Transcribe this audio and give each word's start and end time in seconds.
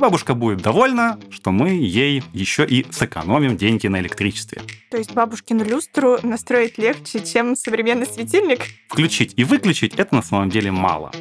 Бабушка 0.00 0.34
будет 0.34 0.62
довольна, 0.62 1.18
что 1.28 1.50
мы 1.50 1.72
ей 1.72 2.22
еще 2.32 2.64
и 2.64 2.86
сэкономим 2.90 3.58
деньги 3.58 3.86
на 3.86 4.00
электричестве. 4.00 4.62
То 4.90 4.96
есть 4.96 5.12
бабушкину 5.12 5.62
люстру 5.62 6.16
настроить 6.22 6.78
легче, 6.78 7.20
чем 7.20 7.54
современный 7.54 8.06
светильник? 8.06 8.60
Включить 8.88 9.34
и 9.36 9.44
выключить 9.44 9.96
это 9.96 10.14
на 10.14 10.22
самом 10.22 10.48
деле 10.48 10.72
мало. 10.72 11.12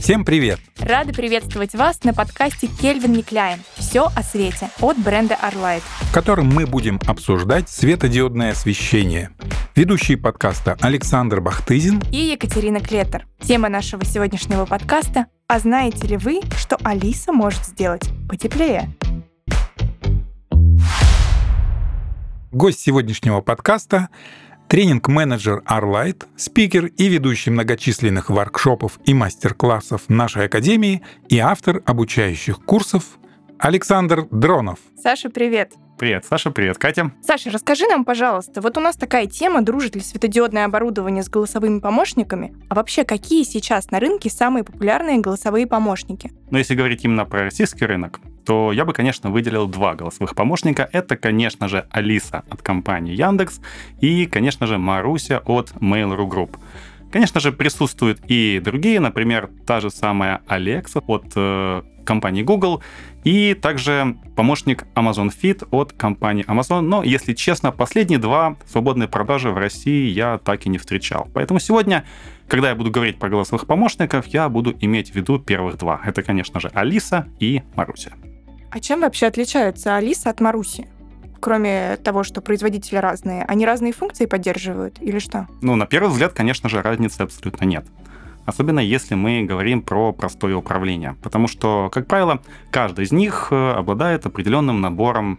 Всем 0.00 0.24
привет! 0.24 0.58
Рады 0.80 1.12
приветствовать 1.12 1.74
вас 1.74 2.02
на 2.02 2.12
подкасте 2.12 2.66
Кельвин 2.66 3.12
Никляйн 3.12 3.60
«Все 3.76 4.08
о 4.16 4.22
свете» 4.24 4.68
от 4.80 4.98
бренда 4.98 5.38
Arlight, 5.40 5.82
в 6.00 6.12
котором 6.12 6.48
мы 6.48 6.66
будем 6.66 6.98
обсуждать 7.06 7.68
светодиодное 7.68 8.50
освещение. 8.50 9.30
Ведущие 9.74 10.18
подкаста 10.18 10.76
Александр 10.82 11.40
Бахтызин 11.40 12.02
и 12.12 12.32
Екатерина 12.32 12.78
Клетер. 12.78 13.26
Тема 13.40 13.70
нашего 13.70 14.04
сегодняшнего 14.04 14.66
подкаста 14.66 15.28
«А 15.48 15.58
знаете 15.58 16.06
ли 16.08 16.18
вы, 16.18 16.42
что 16.58 16.76
Алиса 16.84 17.32
может 17.32 17.64
сделать 17.64 18.10
потеплее?» 18.28 18.90
Гость 22.50 22.80
сегодняшнего 22.80 23.40
подкаста 23.40 24.10
тренинг-менеджер 24.68 25.62
Arlight, 25.66 26.26
спикер 26.36 26.86
и 26.86 27.08
ведущий 27.08 27.50
многочисленных 27.50 28.28
воркшопов 28.28 28.98
и 29.06 29.14
мастер-классов 29.14 30.02
нашей 30.08 30.46
академии 30.46 31.02
и 31.30 31.38
автор 31.38 31.82
обучающих 31.86 32.62
курсов 32.62 33.04
Александр 33.58 34.26
Дронов. 34.30 34.80
Саша, 35.02 35.30
привет! 35.30 35.72
Привет, 36.02 36.24
Саша, 36.28 36.50
привет, 36.50 36.78
Катя. 36.78 37.12
Саша, 37.22 37.48
расскажи 37.52 37.86
нам, 37.86 38.04
пожалуйста, 38.04 38.60
вот 38.60 38.76
у 38.76 38.80
нас 38.80 38.96
такая 38.96 39.26
тема, 39.26 39.62
дружит 39.62 39.94
ли 39.94 40.00
светодиодное 40.00 40.64
оборудование 40.64 41.22
с 41.22 41.28
голосовыми 41.28 41.78
помощниками, 41.78 42.56
а 42.68 42.74
вообще 42.74 43.04
какие 43.04 43.44
сейчас 43.44 43.92
на 43.92 44.00
рынке 44.00 44.28
самые 44.28 44.64
популярные 44.64 45.20
голосовые 45.20 45.68
помощники? 45.68 46.32
Ну, 46.50 46.58
если 46.58 46.74
говорить 46.74 47.04
именно 47.04 47.24
про 47.24 47.42
российский 47.42 47.86
рынок, 47.86 48.18
то 48.44 48.72
я 48.72 48.84
бы, 48.84 48.92
конечно, 48.92 49.30
выделил 49.30 49.68
два 49.68 49.94
голосовых 49.94 50.34
помощника. 50.34 50.90
Это, 50.92 51.16
конечно 51.16 51.68
же, 51.68 51.86
Алиса 51.92 52.42
от 52.50 52.62
компании 52.62 53.14
Яндекс 53.14 53.60
и, 54.00 54.26
конечно 54.26 54.66
же, 54.66 54.78
Маруся 54.78 55.40
от 55.44 55.70
Mail.ru 55.80 56.28
Group. 56.28 56.56
Конечно 57.12 57.40
же, 57.40 57.52
присутствуют 57.52 58.20
и 58.26 58.58
другие, 58.64 58.98
например, 58.98 59.50
та 59.66 59.80
же 59.80 59.90
самая 59.90 60.40
Alexa 60.48 61.04
от 61.06 61.26
э, 61.36 61.82
компании 62.04 62.42
Google 62.42 62.82
и 63.24 63.54
также 63.54 64.16
помощник 64.36 64.84
Amazon 64.94 65.30
Fit 65.30 65.66
от 65.70 65.92
компании 65.92 66.44
Amazon. 66.46 66.80
Но, 66.80 67.02
если 67.02 67.32
честно, 67.32 67.72
последние 67.72 68.18
два 68.18 68.56
свободные 68.66 69.08
продажи 69.08 69.50
в 69.50 69.56
России 69.56 70.08
я 70.08 70.38
так 70.38 70.66
и 70.66 70.68
не 70.68 70.78
встречал. 70.78 71.28
Поэтому 71.34 71.60
сегодня, 71.60 72.04
когда 72.48 72.70
я 72.70 72.74
буду 72.74 72.90
говорить 72.90 73.18
про 73.18 73.28
голосовых 73.28 73.66
помощников, 73.66 74.26
я 74.26 74.48
буду 74.48 74.74
иметь 74.80 75.12
в 75.12 75.14
виду 75.14 75.38
первых 75.38 75.78
два. 75.78 76.00
Это, 76.04 76.22
конечно 76.22 76.60
же, 76.60 76.70
Алиса 76.74 77.28
и 77.38 77.62
Маруся. 77.74 78.12
А 78.70 78.80
чем 78.80 79.00
вообще 79.00 79.26
отличается 79.26 79.96
Алиса 79.96 80.30
от 80.30 80.40
Маруси? 80.40 80.88
Кроме 81.40 81.96
того, 81.96 82.22
что 82.22 82.40
производители 82.40 82.96
разные, 82.96 83.42
они 83.42 83.66
разные 83.66 83.92
функции 83.92 84.26
поддерживают 84.26 85.02
или 85.02 85.18
что? 85.18 85.48
Ну, 85.60 85.74
на 85.76 85.86
первый 85.86 86.08
взгляд, 86.08 86.32
конечно 86.32 86.68
же, 86.68 86.80
разницы 86.80 87.20
абсолютно 87.20 87.64
нет. 87.64 87.84
Особенно 88.44 88.80
если 88.80 89.14
мы 89.14 89.42
говорим 89.42 89.82
про 89.82 90.12
простое 90.12 90.56
управление. 90.56 91.16
Потому 91.22 91.46
что, 91.46 91.90
как 91.92 92.06
правило, 92.06 92.42
каждый 92.70 93.04
из 93.04 93.12
них 93.12 93.48
э, 93.50 93.72
обладает 93.72 94.26
определенным 94.26 94.80
набором 94.80 95.38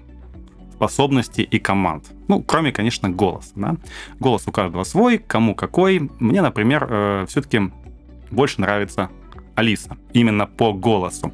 способностей 0.74 1.44
и 1.44 1.60
команд. 1.60 2.12
Ну, 2.28 2.42
кроме, 2.42 2.72
конечно, 2.72 3.10
голоса. 3.10 3.52
Да? 3.56 3.76
Голос 4.20 4.48
у 4.48 4.52
каждого 4.52 4.84
свой, 4.84 5.18
кому 5.18 5.56
какой. 5.56 6.10
Мне, 6.20 6.42
например, 6.42 6.88
э, 6.90 7.26
все-таки 7.28 7.72
больше 8.32 8.62
нравится 8.62 9.10
Алиса. 9.56 9.98
Именно 10.14 10.48
по 10.48 10.74
голосу. 10.74 11.34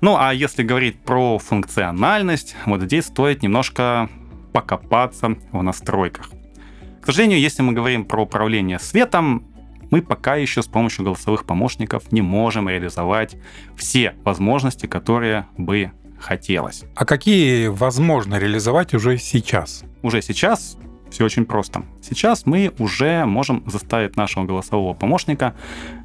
Ну, 0.00 0.16
а 0.18 0.32
если 0.32 0.62
говорить 0.62 0.98
про 1.00 1.38
функциональность, 1.38 2.56
вот 2.64 2.80
здесь 2.82 3.06
стоит 3.06 3.42
немножко 3.42 4.08
покопаться 4.52 5.36
в 5.52 5.62
настройках. 5.62 6.30
К 7.00 7.06
сожалению, 7.06 7.40
если 7.40 7.62
мы 7.62 7.72
говорим 7.72 8.04
про 8.04 8.22
управление 8.22 8.78
светом, 8.78 9.44
мы 9.90 10.02
пока 10.02 10.36
еще 10.36 10.62
с 10.62 10.66
помощью 10.66 11.04
голосовых 11.04 11.44
помощников 11.44 12.12
не 12.12 12.22
можем 12.22 12.68
реализовать 12.68 13.36
все 13.76 14.14
возможности, 14.24 14.86
которые 14.86 15.46
бы 15.56 15.92
хотелось. 16.18 16.84
А 16.94 17.04
какие 17.04 17.68
возможно 17.68 18.38
реализовать 18.38 18.94
уже 18.94 19.18
сейчас? 19.18 19.84
Уже 20.02 20.22
сейчас 20.22 20.76
все 21.10 21.24
очень 21.24 21.44
просто. 21.44 21.82
Сейчас 22.00 22.46
мы 22.46 22.72
уже 22.78 23.24
можем 23.24 23.64
заставить 23.66 24.16
нашего 24.16 24.44
голосового 24.44 24.94
помощника 24.94 25.54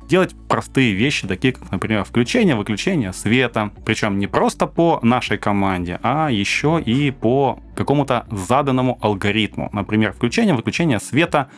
делать 0.07 0.35
простые 0.47 0.93
вещи, 0.93 1.27
такие 1.27 1.53
как, 1.53 1.71
например, 1.71 2.03
включение, 2.03 2.55
выключение 2.55 3.13
света. 3.13 3.71
Причем 3.85 4.19
не 4.19 4.27
просто 4.27 4.67
по 4.67 4.99
нашей 5.01 5.37
команде, 5.37 5.99
а 6.03 6.29
еще 6.29 6.81
и 6.83 7.11
по 7.11 7.59
какому-то 7.75 8.25
заданному 8.31 8.97
алгоритму. 9.01 9.69
Например, 9.73 10.11
включение, 10.11 10.55
выключение 10.55 10.99
света 10.99 11.49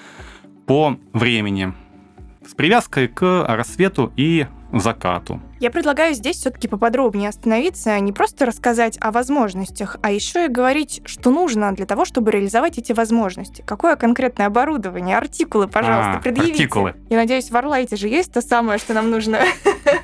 по 0.65 0.97
времени 1.13 1.73
с 2.47 2.55
привязкой 2.55 3.07
к 3.07 3.45
рассвету 3.47 4.11
и 4.15 4.47
закату. 4.73 5.41
Я 5.59 5.71
предлагаю 5.71 6.13
здесь 6.13 6.37
все-таки 6.37 6.67
поподробнее 6.67 7.29
остановиться, 7.29 7.97
не 7.99 8.11
просто 8.11 8.45
рассказать 8.45 8.97
о 9.01 9.11
возможностях, 9.11 9.97
а 10.03 10.11
еще 10.11 10.45
и 10.45 10.47
говорить, 10.49 11.01
что 11.05 11.31
нужно 11.31 11.73
для 11.73 11.85
того, 11.85 12.05
чтобы 12.05 12.31
реализовать 12.31 12.77
эти 12.77 12.91
возможности. 12.91 13.63
Какое 13.65 13.95
конкретное 13.95 14.47
оборудование, 14.47 15.17
артикулы, 15.17 15.67
пожалуйста, 15.67 16.17
а, 16.17 16.21
предъявите. 16.21 16.53
Артикулы. 16.53 16.95
Я 17.09 17.17
надеюсь, 17.17 17.49
в 17.49 17.55
Орлайте 17.55 17.95
же 17.95 18.07
есть 18.07 18.31
то 18.33 18.41
самое, 18.41 18.77
что 18.77 18.93
нам 18.93 19.09
нужно. 19.09 19.39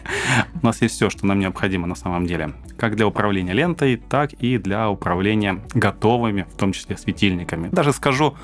У 0.61 0.65
нас 0.65 0.81
есть 0.81 0.95
все, 0.95 1.09
что 1.09 1.25
нам 1.25 1.39
необходимо 1.39 1.85
на 1.85 1.95
самом 1.95 2.25
деле. 2.25 2.53
Как 2.77 2.95
для 2.95 3.05
управления 3.05 3.53
лентой, 3.53 3.97
так 3.97 4.33
и 4.33 4.57
для 4.57 4.89
управления 4.89 5.61
готовыми, 5.73 6.47
в 6.51 6.57
том 6.57 6.71
числе 6.71 6.97
светильниками. 6.97 7.69
Даже 7.71 7.93
скажу, 7.93 8.35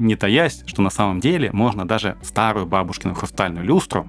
не 0.00 0.16
таясь, 0.16 0.64
что 0.66 0.82
на 0.82 0.90
самом 0.90 1.20
деле 1.20 1.50
можно 1.52 1.86
даже 1.86 2.16
старую 2.22 2.66
бабушкину 2.66 3.14
хрустальную 3.14 3.64
люстру 3.64 4.08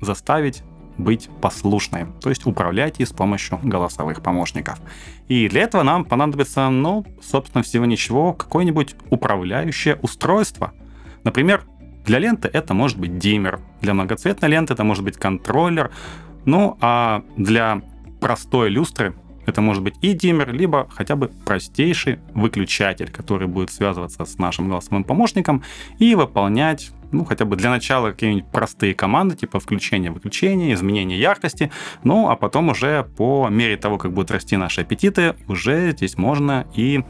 заставить 0.00 0.62
быть 0.96 1.28
послушной, 1.40 2.06
то 2.22 2.30
есть 2.30 2.46
управлять 2.46 3.00
ей 3.00 3.06
с 3.06 3.12
помощью 3.12 3.58
голосовых 3.62 4.22
помощников. 4.22 4.80
И 5.26 5.48
для 5.48 5.62
этого 5.62 5.82
нам 5.82 6.04
понадобится, 6.04 6.68
ну, 6.70 7.04
собственно, 7.20 7.64
всего 7.64 7.84
ничего, 7.84 8.32
какое-нибудь 8.32 8.94
управляющее 9.10 9.96
устройство. 10.02 10.72
Например, 11.24 11.64
для 12.06 12.20
ленты 12.20 12.48
это 12.52 12.74
может 12.74 12.98
быть 12.98 13.18
диммер, 13.18 13.60
для 13.80 13.92
многоцветной 13.92 14.48
ленты 14.48 14.74
это 14.74 14.84
может 14.84 15.02
быть 15.02 15.16
контроллер, 15.16 15.90
ну 16.44 16.76
а 16.80 17.24
для 17.36 17.82
простой 18.20 18.68
люстры 18.68 19.14
это 19.46 19.60
может 19.60 19.82
быть 19.82 19.94
и 20.02 20.12
диммер, 20.12 20.52
либо 20.52 20.86
хотя 20.90 21.16
бы 21.16 21.30
простейший 21.44 22.18
выключатель, 22.34 23.10
который 23.10 23.48
будет 23.48 23.70
связываться 23.70 24.24
с 24.24 24.38
нашим 24.38 24.68
голосовым 24.68 25.04
помощником 25.04 25.62
и 25.98 26.14
выполнять 26.14 26.90
ну, 27.12 27.24
хотя 27.24 27.44
бы 27.44 27.54
для 27.54 27.70
начала 27.70 28.10
какие-нибудь 28.10 28.50
простые 28.50 28.92
команды, 28.92 29.36
типа 29.36 29.60
включение, 29.60 30.10
выключение, 30.10 30.74
изменение 30.74 31.18
яркости, 31.18 31.70
ну, 32.02 32.28
а 32.28 32.34
потом 32.34 32.70
уже 32.70 33.06
по 33.16 33.48
мере 33.48 33.76
того, 33.76 33.98
как 33.98 34.12
будут 34.12 34.32
расти 34.32 34.56
наши 34.56 34.80
аппетиты, 34.80 35.36
уже 35.46 35.92
здесь 35.92 36.18
можно 36.18 36.66
и 36.74 37.04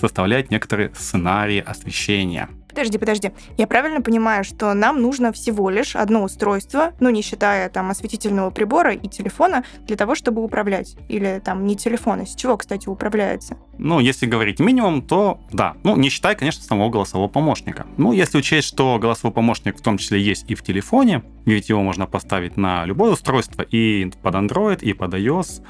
составлять 0.00 0.50
некоторые 0.50 0.94
сценарии 0.94 1.60
освещения. 1.60 2.48
Подожди, 2.70 2.98
подожди. 2.98 3.32
Я 3.58 3.66
правильно 3.66 4.00
понимаю, 4.00 4.44
что 4.44 4.72
нам 4.74 5.02
нужно 5.02 5.32
всего 5.32 5.70
лишь 5.70 5.96
одно 5.96 6.22
устройство, 6.22 6.92
ну, 7.00 7.10
не 7.10 7.22
считая 7.22 7.68
там 7.68 7.90
осветительного 7.90 8.50
прибора 8.50 8.94
и 8.94 9.08
телефона, 9.08 9.64
для 9.86 9.96
того, 9.96 10.14
чтобы 10.14 10.42
управлять? 10.42 10.96
Или 11.08 11.42
там 11.44 11.66
не 11.66 11.76
телефон, 11.76 12.20
а 12.20 12.26
с 12.26 12.34
чего, 12.34 12.56
кстати, 12.56 12.88
управляется? 12.88 13.56
Ну, 13.78 13.98
если 13.98 14.26
говорить 14.26 14.60
минимум, 14.60 15.02
то 15.02 15.40
да. 15.52 15.74
Ну, 15.82 15.96
не 15.96 16.10
считая, 16.10 16.36
конечно, 16.36 16.62
самого 16.62 16.90
голосового 16.90 17.28
помощника. 17.28 17.86
Ну, 17.96 18.12
если 18.12 18.38
учесть, 18.38 18.68
что 18.68 18.98
голосовой 18.98 19.34
помощник 19.34 19.76
в 19.76 19.82
том 19.82 19.98
числе 19.98 20.20
есть 20.20 20.48
и 20.48 20.54
в 20.54 20.62
телефоне, 20.62 21.22
ведь 21.44 21.68
его 21.68 21.82
можно 21.82 22.06
поставить 22.06 22.56
на 22.56 22.84
любое 22.84 23.12
устройство, 23.12 23.62
и 23.62 24.10
под 24.22 24.34
Android, 24.34 24.80
и 24.80 24.92
под 24.92 25.14
iOS, 25.14 25.62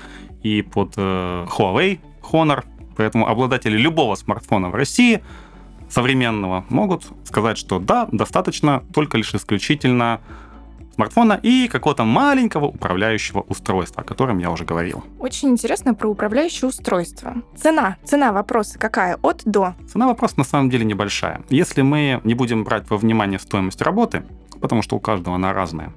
и 0.43 0.63
под 0.63 0.95
э, 0.97 1.47
Huawei 1.57 2.01
Honor, 2.31 2.65
поэтому 2.97 3.27
обладатели 3.27 3.77
любого 3.77 4.15
смартфона 4.17 4.69
в 4.69 4.75
России– 4.75 5.23
современного 5.91 6.65
могут 6.69 7.05
сказать, 7.25 7.59
что 7.59 7.79
да, 7.79 8.09
достаточно 8.13 8.83
только 8.95 9.19
лишь 9.19 9.35
исключительно 9.35 10.21
смартфона 10.95 11.41
и 11.43 11.69
какого-то 11.69 12.05
маленького 12.05 12.67
управляющего 12.67 13.41
устройства, 13.41 14.03
о 14.03 14.05
котором 14.05 14.39
я 14.39 14.51
уже 14.51 14.65
говорил. 14.65 15.03
Очень 15.19 15.51
интересно 15.51 15.95
про 15.95 16.09
управляющее 16.09 16.69
устройство. 16.69 17.37
Цена. 17.57 17.97
Цена 18.05 18.33
вопроса 18.33 18.79
какая? 18.79 19.19
От 19.23 19.43
до? 19.45 19.75
Цена 19.91 20.07
вопроса 20.07 20.35
на 20.37 20.45
самом 20.45 20.69
деле 20.69 20.85
небольшая. 20.85 21.43
Если 21.49 21.83
мы 21.83 22.21
не 22.25 22.35
будем 22.35 22.65
брать 22.65 22.89
во 22.91 22.97
внимание 22.97 23.39
стоимость 23.39 23.81
работы, 23.81 24.25
потому 24.61 24.83
что 24.83 24.97
у 24.97 25.01
каждого 25.01 25.37
она 25.37 25.53
разная, 25.53 25.93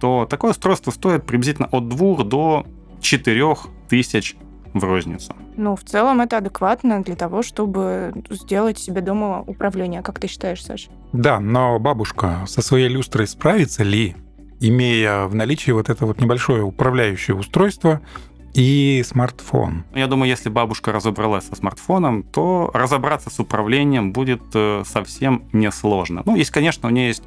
то 0.00 0.26
такое 0.28 0.50
устройство 0.50 0.90
стоит 0.90 1.24
приблизительно 1.24 1.68
от 1.68 1.88
2 1.88 2.24
до 2.24 2.66
4 3.00 3.56
тысяч 3.88 4.36
в 4.74 4.84
розницу. 4.84 5.34
Ну, 5.56 5.76
в 5.76 5.84
целом 5.84 6.20
это 6.20 6.38
адекватно 6.38 7.02
для 7.02 7.16
того, 7.16 7.42
чтобы 7.42 8.12
сделать 8.30 8.78
себе 8.78 9.00
дома 9.00 9.42
управление. 9.46 10.02
Как 10.02 10.18
ты 10.18 10.26
считаешь, 10.26 10.64
Саша? 10.64 10.90
Да, 11.12 11.40
но 11.40 11.78
бабушка 11.78 12.44
со 12.46 12.62
своей 12.62 12.88
люстрой 12.88 13.26
справится 13.26 13.82
ли? 13.82 14.16
имея 14.60 15.26
в 15.26 15.34
наличии 15.34 15.70
вот 15.70 15.88
это 15.88 16.06
вот 16.06 16.20
небольшое 16.20 16.62
управляющее 16.62 17.36
устройство 17.36 18.00
и 18.54 19.04
смартфон. 19.06 19.84
Я 19.94 20.06
думаю, 20.06 20.30
если 20.30 20.48
бабушка 20.48 20.92
разобралась 20.92 21.46
со 21.46 21.56
смартфоном, 21.56 22.22
то 22.22 22.70
разобраться 22.72 23.28
с 23.28 23.38
управлением 23.38 24.12
будет 24.12 24.42
э, 24.54 24.82
совсем 24.86 25.44
несложно. 25.52 26.22
Ну, 26.24 26.36
есть, 26.36 26.50
конечно, 26.50 26.88
у 26.88 26.92
нее 26.92 27.08
есть 27.08 27.22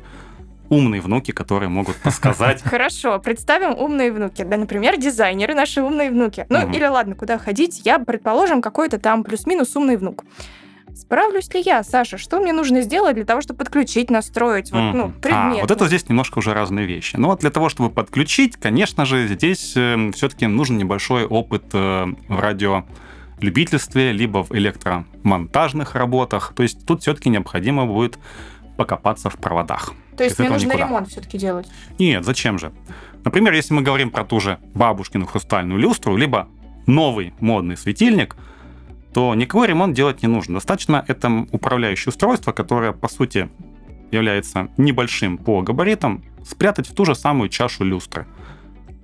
умные 0.69 1.01
внуки, 1.01 1.31
которые 1.31 1.69
могут 1.69 1.95
подсказать. 1.97 2.61
Хорошо, 2.61 3.19
представим 3.19 3.71
умные 3.71 4.11
внуки. 4.11 4.43
Да, 4.43 4.57
например, 4.57 4.97
дизайнеры 4.97 5.55
наши 5.55 5.81
умные 5.81 6.09
внуки. 6.11 6.45
Ну, 6.49 6.59
Мгм. 6.59 6.71
или 6.73 6.85
ладно, 6.85 7.15
куда 7.15 7.37
ходить? 7.37 7.81
Я, 7.85 7.99
предположим, 7.99 8.61
какой-то 8.61 8.99
там 8.99 9.23
плюс-минус 9.23 9.75
умный 9.75 9.97
внук. 9.97 10.23
Справлюсь 10.95 11.53
ли 11.53 11.61
я, 11.61 11.83
Саша? 11.83 12.17
Что 12.17 12.39
мне 12.39 12.51
нужно 12.51 12.81
сделать 12.81 13.15
для 13.15 13.23
того, 13.25 13.41
чтобы 13.41 13.59
подключить, 13.59 14.09
настроить 14.09 14.71
вот, 14.71 14.93
ну, 14.93 15.05
Мгм. 15.05 15.13
предмет? 15.21 15.57
А, 15.59 15.61
вот 15.61 15.71
это 15.71 15.87
здесь 15.87 16.07
немножко 16.09 16.39
уже 16.39 16.53
разные 16.53 16.85
вещи. 16.85 17.15
Но 17.15 17.29
вот 17.29 17.39
для 17.39 17.51
того, 17.51 17.69
чтобы 17.69 17.89
подключить, 17.89 18.57
конечно 18.57 19.05
же, 19.05 19.27
здесь 19.27 19.59
все-таки 19.71 20.47
нужен 20.47 20.77
небольшой 20.77 21.25
опыт 21.25 21.63
э, 21.73 22.05
в 22.27 22.39
радиолюбительстве, 22.39 24.11
либо 24.11 24.43
в 24.43 24.51
электромонтажных 24.51 25.95
работах. 25.95 26.53
То 26.55 26.63
есть 26.63 26.85
тут 26.85 27.01
все-таки 27.01 27.29
необходимо 27.29 27.85
будет 27.85 28.19
покопаться 28.77 29.29
в 29.29 29.35
проводах. 29.37 29.93
То 30.19 30.25
есть 30.25 30.37
мне 30.37 30.49
нужно 30.49 30.67
никуда. 30.67 30.85
ремонт 30.85 31.07
все-таки 31.07 31.37
делать. 31.37 31.67
Нет, 31.97 32.25
зачем 32.25 32.59
же? 32.59 32.73
Например, 33.23 33.53
если 33.53 33.73
мы 33.73 33.81
говорим 33.81 34.09
про 34.09 34.25
ту 34.25 34.41
же 34.41 34.59
бабушкину 34.73 35.25
хрустальную 35.25 35.79
люстру, 35.79 36.17
либо 36.17 36.49
новый 36.87 37.33
модный 37.39 37.77
светильник, 37.77 38.35
то 39.13 39.33
никакой 39.33 39.67
ремонт 39.67 39.95
делать 39.95 40.21
не 40.21 40.27
нужно. 40.27 40.55
Достаточно 40.55 41.05
это 41.07 41.47
управляющее 41.53 42.09
устройство, 42.09 42.51
которое, 42.51 42.91
по 42.91 43.07
сути, 43.07 43.49
является 44.11 44.67
небольшим 44.75 45.37
по 45.37 45.61
габаритам, 45.61 46.25
спрятать 46.45 46.89
в 46.89 46.93
ту 46.93 47.05
же 47.05 47.15
самую 47.15 47.47
чашу 47.47 47.85
люстры. 47.85 48.27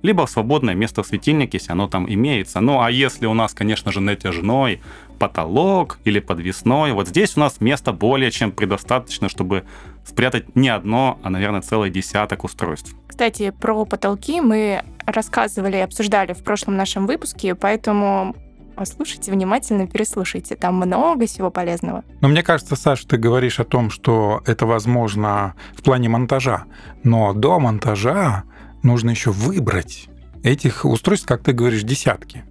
Либо 0.02 0.26
в 0.26 0.30
свободное 0.30 0.74
место 0.74 1.02
в 1.02 1.06
светильнике, 1.06 1.56
если 1.56 1.72
оно 1.72 1.88
там 1.88 2.12
имеется. 2.12 2.60
Ну, 2.60 2.82
а 2.82 2.90
если 2.90 3.24
у 3.24 3.32
нас, 3.32 3.54
конечно 3.54 3.90
же, 3.90 4.00
натяжной 4.00 4.82
потолок 5.18 5.98
или 6.04 6.20
подвесной, 6.20 6.92
вот 6.92 7.08
здесь 7.08 7.38
у 7.38 7.40
нас 7.40 7.58
места 7.60 7.92
более 7.92 8.30
чем 8.30 8.52
предостаточно, 8.52 9.30
чтобы 9.30 9.64
спрятать 10.06 10.54
не 10.54 10.68
одно, 10.68 11.18
а, 11.22 11.30
наверное, 11.30 11.60
целый 11.60 11.90
десяток 11.90 12.44
устройств. 12.44 12.94
Кстати, 13.06 13.50
про 13.50 13.84
потолки 13.84 14.40
мы 14.40 14.82
рассказывали 15.04 15.76
и 15.76 15.80
обсуждали 15.80 16.32
в 16.32 16.42
прошлом 16.42 16.76
нашем 16.76 17.06
выпуске, 17.06 17.54
поэтому 17.54 18.34
послушайте 18.76 19.32
внимательно, 19.32 19.86
переслушайте. 19.86 20.54
Там 20.54 20.76
много 20.76 21.26
всего 21.26 21.50
полезного. 21.50 22.04
Но 22.20 22.28
мне 22.28 22.42
кажется, 22.42 22.76
Саш, 22.76 23.04
ты 23.04 23.16
говоришь 23.16 23.58
о 23.58 23.64
том, 23.64 23.90
что 23.90 24.42
это 24.46 24.66
возможно 24.66 25.54
в 25.74 25.82
плане 25.82 26.08
монтажа. 26.08 26.64
Но 27.02 27.32
до 27.32 27.58
монтажа 27.58 28.44
нужно 28.82 29.10
еще 29.10 29.30
выбрать 29.30 30.08
этих 30.42 30.84
устройств, 30.84 31.26
как 31.26 31.42
ты 31.42 31.52
говоришь, 31.52 31.82
десятки. 31.82 32.44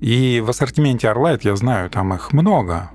И 0.00 0.40
в 0.40 0.48
ассортименте 0.48 1.08
Arlight, 1.08 1.40
я 1.42 1.56
знаю, 1.56 1.90
там 1.90 2.14
их 2.14 2.32
много. 2.32 2.92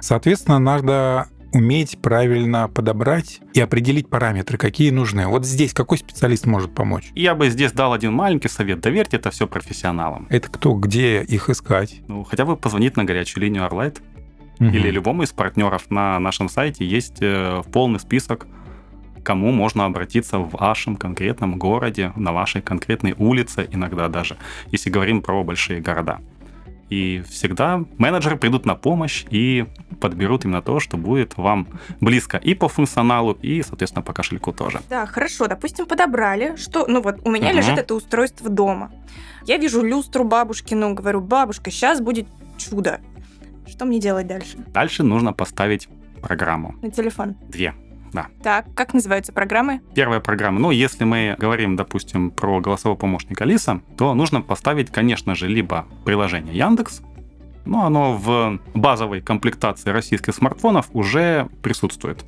Соответственно, 0.00 0.58
надо 0.58 1.28
уметь 1.52 1.98
правильно 2.00 2.68
подобрать 2.68 3.40
и 3.54 3.60
определить 3.60 4.08
параметры, 4.08 4.58
какие 4.58 4.90
нужны. 4.90 5.26
Вот 5.26 5.46
здесь 5.46 5.72
какой 5.72 5.98
специалист 5.98 6.46
может 6.46 6.74
помочь? 6.74 7.10
Я 7.14 7.34
бы 7.34 7.48
здесь 7.50 7.72
дал 7.72 7.92
один 7.92 8.12
маленький 8.12 8.48
совет. 8.48 8.80
Доверьте 8.80 9.16
это 9.16 9.30
все 9.30 9.46
профессионалам. 9.46 10.26
Это 10.30 10.48
кто, 10.48 10.74
где 10.74 11.22
их 11.22 11.48
искать? 11.48 12.00
Ну, 12.08 12.24
хотя 12.24 12.44
бы 12.44 12.56
позвонить 12.56 12.96
на 12.96 13.04
горячую 13.04 13.42
линию 13.44 13.64
Arlight 13.64 13.98
Мгм. 14.58 14.74
или 14.74 14.90
любому 14.90 15.22
из 15.22 15.30
партнеров 15.30 15.88
на 15.90 16.18
нашем 16.18 16.48
сайте 16.48 16.84
есть 16.84 17.18
э, 17.20 17.62
полный 17.72 18.00
список, 18.00 18.46
кому 19.22 19.52
можно 19.52 19.84
обратиться 19.84 20.38
в 20.38 20.50
вашем 20.50 20.96
конкретном 20.96 21.58
городе, 21.58 22.12
на 22.16 22.32
вашей 22.32 22.60
конкретной 22.60 23.14
улице, 23.18 23.68
иногда 23.70 24.08
даже, 24.08 24.36
если 24.72 24.90
говорим 24.90 25.22
про 25.22 25.44
большие 25.44 25.80
города. 25.80 26.18
И 26.90 27.22
всегда 27.28 27.84
менеджеры 27.98 28.36
придут 28.36 28.64
на 28.64 28.74
помощь 28.74 29.26
и 29.30 29.66
подберут 30.00 30.44
именно 30.44 30.62
то, 30.62 30.80
что 30.80 30.96
будет 30.96 31.36
вам 31.36 31.66
близко 32.00 32.38
и 32.38 32.54
по 32.54 32.68
функционалу, 32.68 33.32
и, 33.42 33.62
соответственно, 33.62 34.02
по 34.02 34.12
кошельку 34.12 34.52
тоже. 34.52 34.80
Да, 34.88 35.04
хорошо, 35.06 35.46
допустим, 35.48 35.86
подобрали, 35.86 36.56
что, 36.56 36.86
ну 36.86 37.02
вот 37.02 37.20
у 37.24 37.30
меня 37.30 37.48
Мгм. 37.48 37.56
лежит 37.58 37.78
это 37.78 37.94
устройство 37.94 38.48
дома. 38.48 38.90
Я 39.44 39.58
вижу 39.58 39.82
люстру 39.82 40.24
бабушкину, 40.24 40.94
говорю, 40.94 41.20
бабушка, 41.20 41.70
сейчас 41.70 42.00
будет 42.00 42.26
чудо. 42.56 43.00
Что 43.66 43.84
мне 43.84 44.00
делать 44.00 44.26
дальше? 44.26 44.56
Дальше 44.68 45.02
нужно 45.02 45.32
поставить 45.32 45.88
программу. 46.22 46.74
На 46.82 46.90
телефон. 46.90 47.36
Две. 47.48 47.74
Так, 48.42 48.66
как 48.74 48.94
называются 48.94 49.32
программы? 49.32 49.80
Первая 49.94 50.20
программа. 50.20 50.58
Ну, 50.58 50.70
если 50.70 51.04
мы 51.04 51.36
говорим, 51.38 51.76
допустим, 51.76 52.30
про 52.30 52.60
голосового 52.60 52.98
помощника 52.98 53.44
Алиса, 53.44 53.80
то 53.96 54.14
нужно 54.14 54.40
поставить, 54.40 54.90
конечно 54.90 55.34
же, 55.34 55.48
либо 55.48 55.86
приложение 56.04 56.56
Яндекс, 56.56 57.02
но 57.64 57.84
оно 57.84 58.14
в 58.14 58.58
базовой 58.74 59.20
комплектации 59.20 59.90
российских 59.90 60.34
смартфонов 60.34 60.88
уже 60.92 61.48
присутствует. 61.62 62.24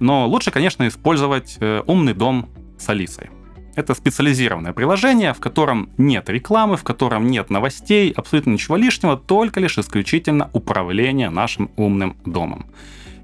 Но 0.00 0.26
лучше, 0.26 0.50
конечно, 0.50 0.86
использовать 0.86 1.56
э, 1.60 1.82
умный 1.86 2.14
дом 2.14 2.48
с 2.78 2.88
Алисой. 2.88 3.30
Это 3.76 3.94
специализированное 3.94 4.72
приложение, 4.72 5.32
в 5.32 5.38
котором 5.38 5.90
нет 5.98 6.28
рекламы, 6.28 6.76
в 6.76 6.82
котором 6.82 7.28
нет 7.28 7.50
новостей, 7.50 8.10
абсолютно 8.10 8.50
ничего 8.50 8.76
лишнего, 8.76 9.16
только 9.16 9.60
лишь 9.60 9.78
исключительно 9.78 10.50
управление 10.52 11.30
нашим 11.30 11.70
умным 11.76 12.16
домом. 12.24 12.66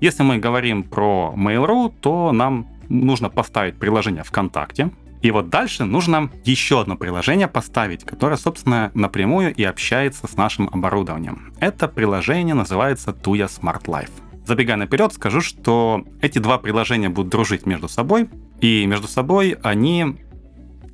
Если 0.04 0.22
мы 0.22 0.36
говорим 0.36 0.82
про 0.82 1.32
Mail.ru, 1.34 1.90
то 1.98 2.30
нам 2.30 2.66
нужно 2.90 3.30
поставить 3.30 3.78
приложение 3.78 4.22
ВКонтакте. 4.22 4.90
И 5.22 5.30
вот 5.30 5.48
дальше 5.48 5.86
нужно 5.86 6.28
еще 6.44 6.82
одно 6.82 6.98
приложение 6.98 7.48
поставить, 7.48 8.04
которое, 8.04 8.36
собственно, 8.36 8.90
напрямую 8.92 9.54
и 9.54 9.64
общается 9.64 10.26
с 10.26 10.36
нашим 10.36 10.68
оборудованием. 10.70 11.54
Это 11.58 11.88
приложение 11.88 12.54
называется 12.54 13.12
Tuya 13.12 13.48
Smart 13.48 13.84
Life. 13.86 14.10
Забегая 14.44 14.76
наперед, 14.76 15.14
скажу, 15.14 15.40
что 15.40 16.04
эти 16.20 16.38
два 16.38 16.58
приложения 16.58 17.08
будут 17.08 17.30
дружить 17.32 17.64
между 17.64 17.88
собой, 17.88 18.28
и 18.60 18.84
между 18.84 19.08
собой 19.08 19.56
они 19.62 20.18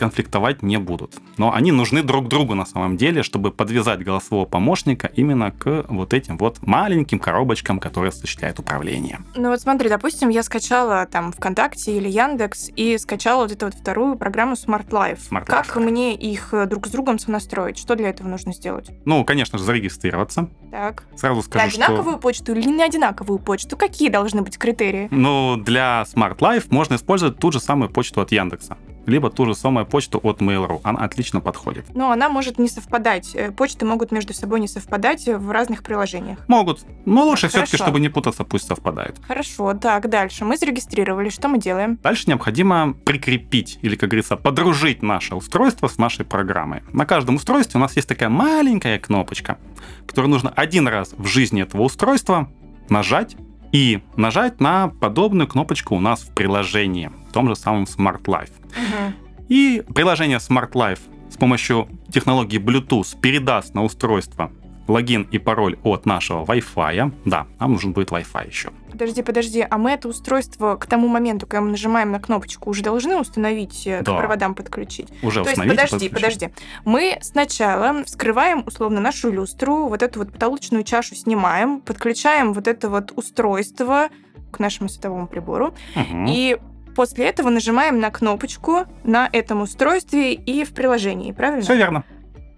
конфликтовать 0.01 0.63
не 0.63 0.79
будут. 0.79 1.17
Но 1.37 1.53
они 1.53 1.73
нужны 1.73 2.03
друг 2.03 2.27
другу 2.27 2.55
на 2.55 2.65
самом 2.65 2.97
деле, 2.97 3.23
чтобы 3.23 3.53
подвязать 3.53 4.03
голосового 4.03 4.47
помощника 4.47 5.11
именно 5.15 5.51
к 5.51 5.85
вот 5.89 6.15
этим 6.15 6.39
вот 6.39 6.57
маленьким 6.63 7.19
коробочкам, 7.19 7.79
которые 7.79 8.09
осуществляют 8.09 8.59
управление. 8.59 9.21
Ну 9.37 9.51
вот 9.51 9.61
смотри, 9.61 9.91
допустим, 9.91 10.31
я 10.31 10.43
скачала 10.43 11.05
там 11.05 11.33
ВКонтакте 11.33 11.99
или 11.99 12.09
Яндекс 12.09 12.71
и 12.75 12.97
скачала 12.97 13.43
вот 13.43 13.53
эту 13.53 13.67
вот 13.67 13.75
вторую 13.75 14.17
программу 14.17 14.55
Smart 14.55 14.89
Life. 14.89 15.19
Smart 15.31 15.45
как 15.45 15.77
Life. 15.77 15.81
мне 15.81 16.15
их 16.15 16.55
э, 16.55 16.65
друг 16.65 16.87
с 16.87 16.91
другом 16.91 17.19
сонастроить? 17.19 17.77
Что 17.77 17.95
для 17.95 18.09
этого 18.09 18.29
нужно 18.29 18.55
сделать? 18.55 18.91
Ну, 19.05 19.23
конечно 19.27 19.59
же, 19.59 19.65
зарегистрироваться. 19.65 20.49
Так. 20.71 21.05
Сразу 21.15 21.37
На 21.37 21.43
скажу, 21.43 21.67
одинаковую 21.67 22.13
что... 22.13 22.23
почту 22.23 22.53
или 22.55 22.67
не 22.67 22.83
одинаковую 22.83 23.39
почту? 23.39 23.77
Какие 23.77 24.09
должны 24.09 24.41
быть 24.41 24.57
критерии? 24.57 25.09
Ну, 25.11 25.57
для 25.59 26.07
Smart 26.15 26.39
Life 26.39 26.69
можно 26.71 26.95
использовать 26.95 27.39
ту 27.39 27.53
же 27.53 27.61
самую 27.61 27.91
почту 27.91 28.23
от 28.23 28.33
Яндекса, 28.33 28.79
либо 29.07 29.31
ту 29.31 29.47
же 29.47 29.55
самую 29.55 29.87
почту 29.87 30.21
от 30.23 30.41
Mail.ru. 30.41 30.81
Она 30.85 31.01
отлично 31.05 31.41
подходит. 31.41 31.87
Но 31.95 32.11
она 32.11 32.29
может 32.29 32.59
не 32.59 32.69
совпадать. 32.69 33.35
Э, 33.35 33.51
Почты 33.51 33.85
могут 33.85 34.13
между 34.13 34.35
собой 34.35 34.61
не 34.61 34.69
совпадать 34.69 35.27
в 35.27 35.51
разных 35.51 35.83
приложениях. 35.83 36.39
Могут. 36.49 36.85
Но 37.07 37.25
лучше 37.25 37.43
Так, 37.43 37.51
все-таки, 37.51 37.71
хорошо. 37.73 37.85
чтобы 37.85 38.01
не 38.01 38.09
путаться, 38.09 38.45
пусть 38.45 38.67
совпадают. 38.67 39.17
Хорошо, 39.27 39.75
так, 39.75 40.09
дальше. 40.09 40.45
Мы 40.45 40.57
зарегистрировали. 40.57 41.29
Что 41.29 41.49
мы 41.49 41.59
делаем? 41.59 41.99
Дальше 42.03 42.25
необходимо 42.27 42.93
прикрепить 43.05 43.79
или, 43.83 43.97
как 43.97 44.11
говорится, 44.11 44.37
подружить 44.37 45.03
наше 45.03 45.35
устройство 45.35 45.89
с 45.89 45.99
нашей 45.99 46.25
программой. 46.25 46.83
На 46.93 47.07
каждом 47.07 47.37
устройстве 47.37 47.79
у 47.79 47.81
нас 47.81 47.97
есть 47.97 48.09
такая 48.09 48.29
маленькая 48.29 48.99
кнопочка, 48.99 49.59
которую 50.07 50.31
нужно 50.31 50.51
один 50.51 50.87
раз 50.89 51.15
в 51.17 51.27
жизни 51.27 51.63
этого 51.63 51.83
устройства 51.83 52.51
нажать 52.89 53.37
и 53.73 54.03
нажать 54.17 54.61
на 54.61 54.89
подобную 54.89 55.47
кнопочку 55.47 55.95
у 55.95 56.01
нас 56.01 56.23
в 56.23 56.35
приложении, 56.35 57.11
в 57.31 57.33
том 57.33 57.49
же 57.49 57.55
самом 57.57 57.85
Smart 57.85 58.23
Life. 58.25 58.51
Мгм. 58.77 59.15
И 59.49 59.83
приложение 59.95 60.39
Smart 60.39 60.73
Life 60.73 61.01
с 61.31 61.37
помощью 61.37 61.89
технологии 62.13 62.59
Bluetooth 62.61 63.19
передаст 63.21 63.75
на 63.75 63.85
устройство 63.85 64.51
логин 64.89 65.29
и 65.31 65.39
пароль 65.39 65.79
от 65.85 66.05
нашего 66.07 66.45
Wi-Fi. 66.45 67.13
Да, 67.25 67.47
нам 67.61 67.73
нужен 67.73 67.93
будет 67.93 68.11
Wi-Fi 68.11 68.49
еще. 68.49 68.71
Подожди, 68.91 69.23
подожди, 69.23 69.65
а 69.71 69.79
мы 69.79 69.93
это 69.93 70.09
устройство 70.09 70.75
к 70.75 70.87
тому 70.87 71.07
моменту, 71.07 71.47
когда 71.47 71.61
мы 71.61 71.71
нажимаем 71.71 72.11
на 72.11 72.19
кнопочку, 72.19 72.69
уже 72.71 72.83
должны 72.83 73.17
установить, 73.17 73.87
э, 73.87 74.03
Да. 74.03 74.15
к 74.15 74.19
проводам 74.19 74.57
подключить? 74.57 75.07
Уже 75.23 75.45
То 75.45 75.51
есть, 75.51 75.63
подожди, 75.63 76.09
подожди. 76.09 76.49
Мы 76.85 77.19
сначала 77.23 78.03
вскрываем, 78.03 78.65
условно, 78.67 79.01
нашу 79.01 79.31
люстру, 79.31 79.87
вот 79.87 80.03
эту 80.03 80.19
вот 80.21 80.33
потолочную 80.33 80.83
чашу 80.83 81.15
снимаем, 81.15 81.81
подключаем 81.81 82.53
вот 82.53 82.67
это 82.67 82.89
вот 82.91 83.13
устройство 83.15 84.09
к 84.51 84.59
нашему 84.59 84.89
световому 84.89 85.29
прибору, 85.29 85.73
Мгм. 85.95 86.27
и 86.29 86.59
после 86.95 87.27
этого 87.27 87.51
нажимаем 87.51 88.01
на 88.01 88.11
кнопочку 88.11 88.87
на 89.05 89.29
этом 89.33 89.63
устройстве 89.63 90.35
и 90.35 90.65
в 90.65 90.73
приложении, 90.73 91.33
правильно? 91.33 91.63
Все 91.63 91.77
верно. 91.77 92.05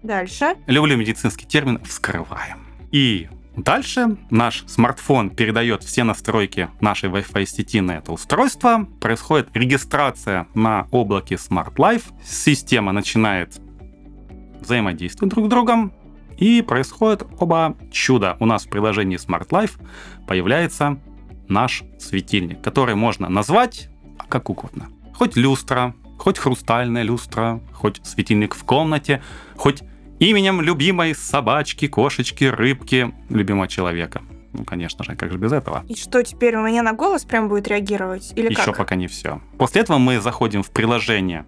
Дальше. 0.01 0.55
Люблю 0.67 0.97
медицинский 0.97 1.45
термин 1.45 1.79
«вскрываем». 1.83 2.65
И 2.91 3.27
Дальше 3.55 4.17
наш 4.31 4.63
смартфон 4.65 5.29
передает 5.29 5.83
все 5.83 6.03
настройки 6.03 6.69
нашей 6.81 7.09
Wi-Fi 7.09 7.45
сети 7.45 7.81
на 7.81 7.91
это 7.91 8.11
устройство, 8.11 8.87
происходит 8.99 9.49
регистрация 9.53 10.47
на 10.55 10.87
облаке 10.89 11.35
Smart 11.35 11.75
Life, 11.75 12.05
система 12.25 12.93
начинает 12.93 13.61
взаимодействовать 14.59 15.31
друг 15.35 15.45
с 15.45 15.49
другом, 15.49 15.93
и 16.37 16.61
происходит 16.61 17.25
оба 17.39 17.77
чуда. 17.91 18.37
У 18.39 18.45
нас 18.45 18.65
в 18.65 18.69
приложении 18.69 19.19
Smart 19.19 19.49
Life 19.49 19.79
появляется 20.27 20.99
наш 21.47 21.83
светильник, 21.99 22.61
который 22.61 22.95
можно 22.95 23.29
назвать 23.29 23.89
как 24.29 24.49
угодно. 24.49 24.87
Хоть 25.13 25.35
люстра, 25.35 25.93
хоть 26.17 26.37
хрустальная 26.37 27.03
люстра, 27.03 27.59
хоть 27.73 28.01
светильник 28.03 28.55
в 28.55 28.63
комнате, 28.63 29.21
хоть 29.55 29.83
именем 30.19 30.61
любимой 30.61 31.15
собачки, 31.15 31.87
кошечки, 31.87 32.45
рыбки, 32.45 33.13
любимого 33.29 33.67
человека. 33.67 34.21
Ну, 34.53 34.63
конечно 34.65 35.03
же, 35.03 35.15
как 35.15 35.31
же 35.31 35.37
без 35.37 35.51
этого? 35.51 35.83
И 35.89 35.95
что, 35.95 36.23
теперь 36.23 36.55
у 36.55 36.61
меня 36.61 36.83
на 36.83 36.93
голос 36.93 37.25
прям 37.25 37.49
будет 37.49 37.67
реагировать? 37.67 38.33
Или 38.35 38.51
Еще 38.51 38.65
как? 38.65 38.77
пока 38.77 38.95
не 38.95 39.07
все. 39.07 39.41
После 39.57 39.81
этого 39.81 39.97
мы 39.97 40.19
заходим 40.19 40.61
в 40.61 40.69
приложение, 40.69 41.45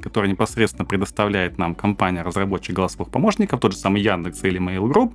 которое 0.00 0.28
непосредственно 0.28 0.84
предоставляет 0.84 1.58
нам 1.58 1.74
компания-разработчик 1.74 2.76
голосовых 2.76 3.10
помощников, 3.10 3.60
тот 3.60 3.72
же 3.72 3.78
самый 3.78 4.02
Яндекс 4.02 4.44
или 4.44 4.60
Mail.ru. 4.60 5.12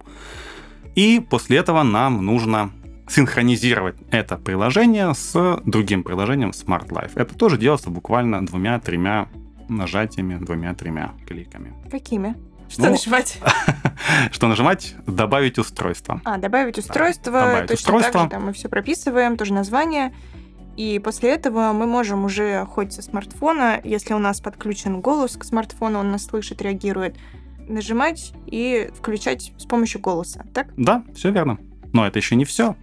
И 0.96 1.20
после 1.20 1.58
этого 1.58 1.84
нам 1.84 2.26
нужно 2.26 2.72
синхронизировать 3.08 3.96
это 4.12 4.38
приложение 4.38 5.14
с 5.14 5.62
другим 5.66 6.04
приложением 6.04 6.50
Smart 6.52 6.88
Life. 6.90 7.12
Это 7.16 7.36
тоже 7.36 7.58
делается 7.58 7.90
буквально 7.90 8.46
двумя-тремя 8.46 9.28
нажатиями, 9.70 10.38
двумя-тремя 10.44 11.14
кликами. 11.28 11.74
Какими? 11.90 12.36
Что 12.70 12.84
Ну, 12.84 12.92
нажимать? 12.92 13.40
Что 14.32 14.48
нажимать? 14.48 14.96
Добавить 15.06 15.58
устройство. 15.58 16.22
А, 16.26 16.38
добавить 16.38 16.78
устройство. 16.78 17.32
добавить 17.32 17.70
Точно 17.70 17.76
устройство. 17.76 18.12
так 18.14 18.24
же 18.24 18.30
там 18.30 18.46
мы 18.46 18.54
все 18.54 18.68
прописываем, 18.70 19.38
тоже 19.38 19.54
название. 19.54 20.14
И 20.76 21.00
после 21.00 21.32
этого 21.32 21.72
мы 21.74 21.88
можем 21.88 22.26
уже 22.26 22.66
хоть 22.66 22.94
со 22.94 23.02
смартфона, 23.02 23.80
если 23.84 24.14
у 24.14 24.20
нас 24.20 24.42
подключен 24.42 25.02
голос 25.02 25.36
к 25.38 25.44
смартфону, 25.44 26.00
он 26.00 26.12
нас 26.12 26.26
слышит, 26.26 26.62
реагирует, 26.62 27.16
нажимать 27.68 28.34
и 28.46 28.90
включать 28.96 29.54
с 29.58 29.66
помощью 29.66 30.02
голоса. 30.02 30.46
Так? 30.54 30.68
Да, 30.78 31.04
все 31.16 31.32
верно. 31.32 31.58
Но 31.94 32.06
это 32.06 32.20
еще 32.20 32.36
не 32.36 32.46
все. 32.46 32.76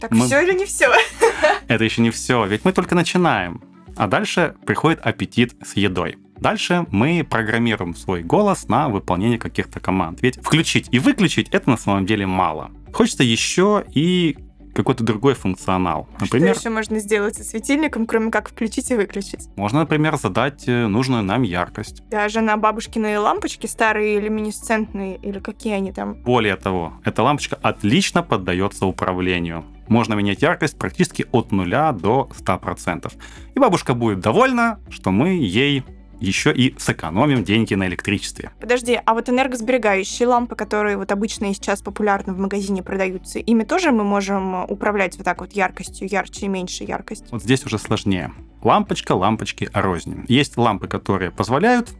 Так 0.00 0.10
Мы- 0.12 0.26
все 0.26 0.40
или 0.42 0.52
не 0.54 0.64
все? 0.64 0.88
Это 1.68 1.84
еще 1.84 2.02
не 2.02 2.10
все, 2.10 2.44
ведь 2.46 2.64
мы 2.64 2.72
только 2.72 2.94
начинаем. 2.94 3.60
А 3.96 4.06
дальше 4.06 4.54
приходит 4.66 5.00
аппетит 5.00 5.54
с 5.62 5.76
едой. 5.76 6.18
Дальше 6.38 6.86
мы 6.90 7.26
программируем 7.28 7.94
свой 7.94 8.22
голос 8.22 8.66
на 8.68 8.88
выполнение 8.88 9.38
каких-то 9.38 9.78
команд. 9.78 10.22
Ведь 10.22 10.36
включить 10.42 10.88
и 10.90 10.98
выключить 10.98 11.48
это 11.50 11.68
на 11.68 11.76
самом 11.76 12.06
деле 12.06 12.26
мало. 12.26 12.70
Хочется 12.94 13.22
еще 13.22 13.84
и 13.94 14.38
какой-то 14.74 15.04
другой 15.04 15.34
функционал. 15.34 16.08
Например, 16.20 16.54
Что 16.54 16.60
еще 16.68 16.70
можно 16.74 16.98
сделать 17.00 17.36
со 17.36 17.44
светильником, 17.44 18.06
кроме 18.06 18.30
как 18.30 18.48
включить 18.48 18.90
и 18.90 18.94
выключить? 18.94 19.48
можно, 19.56 19.80
например, 19.80 20.16
задать 20.16 20.66
э, 20.66 20.86
нужную 20.86 21.22
нам 21.22 21.42
яркость. 21.42 22.08
Даже 22.08 22.40
на 22.40 22.56
бабушкины 22.56 23.18
лампочки 23.18 23.66
старые, 23.66 24.20
люминесцентные, 24.20 25.16
или 25.16 25.40
какие 25.40 25.74
они 25.74 25.92
там. 25.92 26.14
Более 26.22 26.56
того, 26.56 26.94
эта 27.04 27.22
лампочка 27.22 27.58
отлично 27.60 28.22
поддается 28.22 28.86
управлению. 28.86 29.64
Можно 29.90 30.14
менять 30.14 30.40
яркость 30.40 30.78
практически 30.78 31.26
от 31.32 31.50
нуля 31.50 31.90
до 31.90 32.30
100%. 32.38 33.12
И 33.56 33.58
бабушка 33.58 33.92
будет 33.92 34.20
довольна, 34.20 34.78
что 34.88 35.10
мы 35.10 35.30
ей 35.30 35.82
еще 36.20 36.52
и 36.52 36.76
сэкономим 36.78 37.42
деньги 37.42 37.74
на 37.74 37.88
электричестве. 37.88 38.52
Подожди, 38.60 39.00
а 39.04 39.14
вот 39.14 39.28
энергосберегающие 39.28 40.28
лампы, 40.28 40.54
которые 40.54 40.96
вот 40.96 41.10
обычно 41.10 41.46
и 41.50 41.54
сейчас 41.54 41.82
популярны 41.82 42.32
в 42.32 42.38
магазине 42.38 42.84
продаются, 42.84 43.40
ими 43.40 43.64
тоже 43.64 43.90
мы 43.90 44.04
можем 44.04 44.64
управлять 44.70 45.16
вот 45.16 45.24
так 45.24 45.40
вот 45.40 45.54
яркостью, 45.54 46.06
ярче 46.08 46.46
и 46.46 46.48
меньше 46.48 46.84
яркость? 46.84 47.24
Вот 47.32 47.42
здесь 47.42 47.66
уже 47.66 47.78
сложнее. 47.78 48.32
Лампочка, 48.62 49.12
лампочки 49.16 49.70
рознь. 49.74 50.24
Есть 50.28 50.56
лампы, 50.56 50.86
которые 50.86 51.32
позволяют 51.32 51.90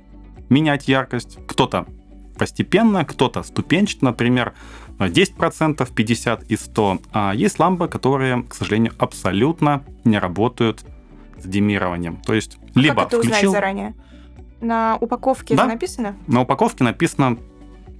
менять 0.48 0.86
яркость. 0.86 1.38
Кто-то 1.48 1.86
постепенно, 2.38 3.04
кто-то 3.04 3.42
ступенчато, 3.42 4.04
например, 4.04 4.54
10%, 5.08 5.76
50% 5.76 6.44
и 6.48 6.54
100%. 6.54 7.02
А 7.12 7.32
есть 7.34 7.58
лампы, 7.58 7.88
которые, 7.88 8.42
к 8.42 8.54
сожалению, 8.54 8.92
абсолютно 8.98 9.82
не 10.04 10.18
работают 10.18 10.84
с 11.38 11.44
демированием. 11.44 12.16
То 12.18 12.34
есть 12.34 12.58
либо 12.74 12.96
как 12.96 13.08
это 13.08 13.18
узнать 13.18 13.34
включил... 13.34 13.52
заранее? 13.52 13.94
На 14.60 14.98
упаковке 15.00 15.56
Да. 15.56 15.64
же 15.64 15.68
написано? 15.70 16.16
На 16.26 16.42
упаковке 16.42 16.84
написано, 16.84 17.38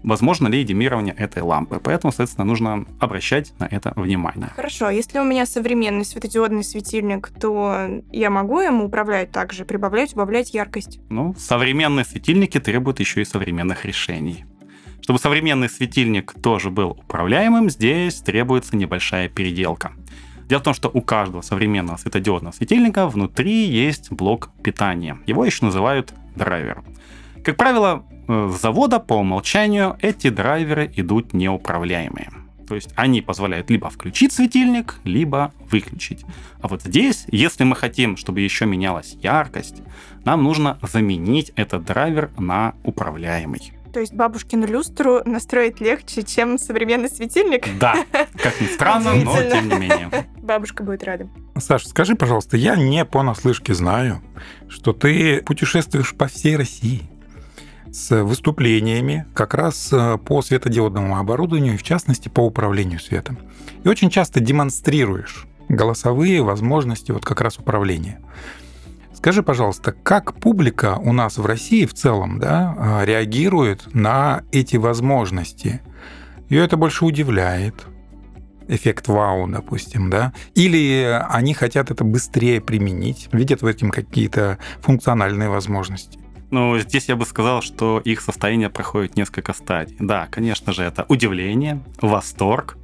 возможно 0.03 0.49
ли 0.49 0.63
демирование 0.65 1.15
этой 1.15 1.43
лампы. 1.43 1.81
Поэтому, 1.83 2.13
соответственно, 2.13 2.45
нужно 2.45 2.85
обращать 2.99 3.53
на 3.59 3.65
это 3.65 3.93
внимание. 3.97 4.51
Хорошо, 4.55 4.87
а 4.87 4.93
если 4.93 5.19
у 5.19 5.25
меня 5.25 5.47
современный 5.47 6.05
светодиодный 6.05 6.65
светильник, 6.65 7.31
то 7.41 8.03
я 8.13 8.31
могу 8.31 8.61
ему 8.61 8.85
управлять 8.87 9.31
также, 9.31 9.65
прибавлять, 9.65 10.15
убавлять 10.15 10.53
яркость? 10.55 11.01
Ну, 11.09 11.35
современные 11.39 12.05
светильники 12.05 12.61
требуют 12.61 13.01
еще 13.01 13.23
и 13.23 13.25
современных 13.25 13.85
решений. 13.85 14.45
Чтобы 15.03 15.19
современный 15.19 15.69
светильник 15.69 16.35
тоже 16.43 16.71
был 16.71 16.91
управляемым, 16.91 17.71
здесь 17.71 18.21
требуется 18.21 18.77
небольшая 18.77 19.29
переделка. 19.29 19.93
Дело 20.49 20.61
в 20.61 20.65
том, 20.65 20.75
что 20.75 20.91
у 20.93 21.01
каждого 21.01 21.43
современного 21.43 21.97
светодиодного 21.97 22.53
светильника 22.53 23.07
внутри 23.07 23.67
есть 23.67 24.11
блок 24.11 24.51
питания. 24.65 25.19
Его 25.27 25.45
еще 25.45 25.65
называют 25.65 26.13
драйвер. 26.35 26.83
Как 27.45 27.57
правило, 27.57 28.05
э, 28.27 28.51
с 28.53 28.61
завода 28.61 28.99
по 28.99 29.15
умолчанию 29.15 29.97
эти 30.01 30.29
драйверы 30.29 30.91
идут 30.97 31.33
неуправляемые. 31.35 32.31
То 32.67 32.75
есть 32.75 32.91
они 32.95 33.23
позволяют 33.23 33.71
либо 33.71 33.91
включить 33.91 34.33
светильник, 34.33 35.01
либо 35.05 35.53
выключить. 35.71 36.25
А 36.61 36.69
вот 36.69 36.83
здесь, 36.83 37.27
если 37.31 37.65
мы 37.65 37.75
хотим, 37.75 38.17
чтобы 38.17 38.41
еще 38.41 38.67
менялась 38.67 39.17
яркость, 39.23 39.83
нам 40.25 40.45
нужно 40.45 40.79
заменить 40.83 41.53
этот 41.57 41.85
драйвер 41.85 42.31
на 42.39 42.75
управляемый. 42.85 43.73
То 43.93 44.01
есть 44.01 44.15
бабушкину 44.15 44.67
люстру 44.67 45.21
настроить 45.25 45.81
легче, 45.81 46.23
чем 46.23 46.59
современный 46.59 47.09
светильник? 47.09 47.67
Да, 47.79 47.97
как 48.13 48.61
ни 48.61 48.67
странно, 48.67 49.15
но 49.15 49.37
тем 49.37 49.69
не 49.69 49.75
менее. 49.75 50.29
Бабушка 50.39 50.83
будет 50.83 51.05
рада. 51.05 51.29
Саша, 51.57 51.89
скажи, 51.89 52.15
пожалуйста, 52.15 52.57
я 52.57 52.77
не 52.77 53.05
понаслышке 53.05 53.75
знаю, 53.75 54.23
что 54.69 54.93
ты 54.93 55.43
путешествуешь 55.43 56.15
по 56.15 56.27
всей 56.27 56.57
России 56.57 57.03
с 57.93 58.23
выступлениями 58.23 59.27
как 59.35 59.55
раз 59.55 59.93
э, 59.93 60.17
по 60.19 60.43
светодиодному 60.43 61.19
оборудованию 61.19 61.75
и, 61.75 61.77
в 61.77 61.83
частности, 61.83 62.29
по 62.29 62.41
управлению 62.41 63.01
светом. 63.01 63.39
И 63.83 63.89
очень 63.89 64.11
часто 64.11 64.39
демонстрируешь 64.39 65.47
голосовые 65.69 66.43
возможности 66.43 67.13
вот 67.13 67.25
как 67.25 67.41
раз 67.41 67.59
управления. 67.59 68.21
Скажи, 69.13 69.43
пожалуйста, 69.43 69.93
как 69.93 70.35
публика 70.35 70.97
у 70.97 71.13
нас 71.13 71.37
в 71.37 71.45
России 71.45 71.85
в 71.85 71.95
целом 71.95 72.39
да, 72.39 72.75
а, 72.79 73.05
реагирует 73.05 73.95
на 73.95 74.43
эти 74.53 74.77
возможности? 74.77 75.81
Ее 76.49 76.65
это 76.65 76.77
больше 76.77 77.05
удивляет, 77.05 77.87
эффект 78.69 79.09
вау, 79.09 79.47
допустим, 79.49 80.11
да? 80.11 80.33
Или 80.55 81.21
они 81.29 81.55
хотят 81.55 81.91
это 81.91 82.05
быстрее 82.05 82.61
применить, 82.61 83.29
видят 83.33 83.63
в 83.63 83.67
этом 83.67 83.91
какие-то 83.91 84.59
функциональные 84.81 85.49
возможности? 85.49 86.19
Ну, 86.51 86.79
здесь 86.79 87.09
я 87.09 87.17
бы 87.17 87.27
сказал, 87.27 87.63
что 87.63 88.01
их 88.01 88.21
состояние 88.21 88.71
проходит 88.71 89.17
несколько 89.17 89.53
стадий. 89.53 89.97
Да, 90.01 90.27
конечно 90.31 90.73
же, 90.73 90.83
это 90.83 91.05
удивление, 91.09 91.83
восторг, 92.01 92.77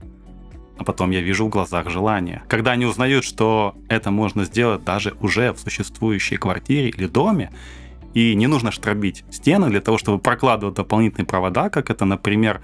а 0.79 0.85
потом 0.85 1.11
я 1.11 1.21
вижу 1.21 1.47
в 1.47 1.49
глазах 1.49 1.91
желание. 1.91 2.43
Когда 2.49 2.73
они 2.73 2.87
узнают, 2.87 3.25
что 3.25 3.75
это 3.89 4.11
можно 4.11 4.45
сделать 4.45 4.85
даже 4.85 5.15
уже 5.21 5.53
в 5.53 5.59
существующей 5.59 6.37
квартире 6.37 6.91
или 6.91 7.07
доме, 7.07 7.51
и 8.15 8.35
не 8.35 8.47
нужно 8.47 8.73
штробить 8.73 9.25
стены 9.31 9.69
для 9.69 9.83
того, 9.83 9.99
чтобы 9.99 10.19
прокладывать 10.19 10.77
дополнительные 10.77 11.27
провода, 11.27 11.69
как 11.69 11.91
это, 11.91 12.07
например, 12.07 12.63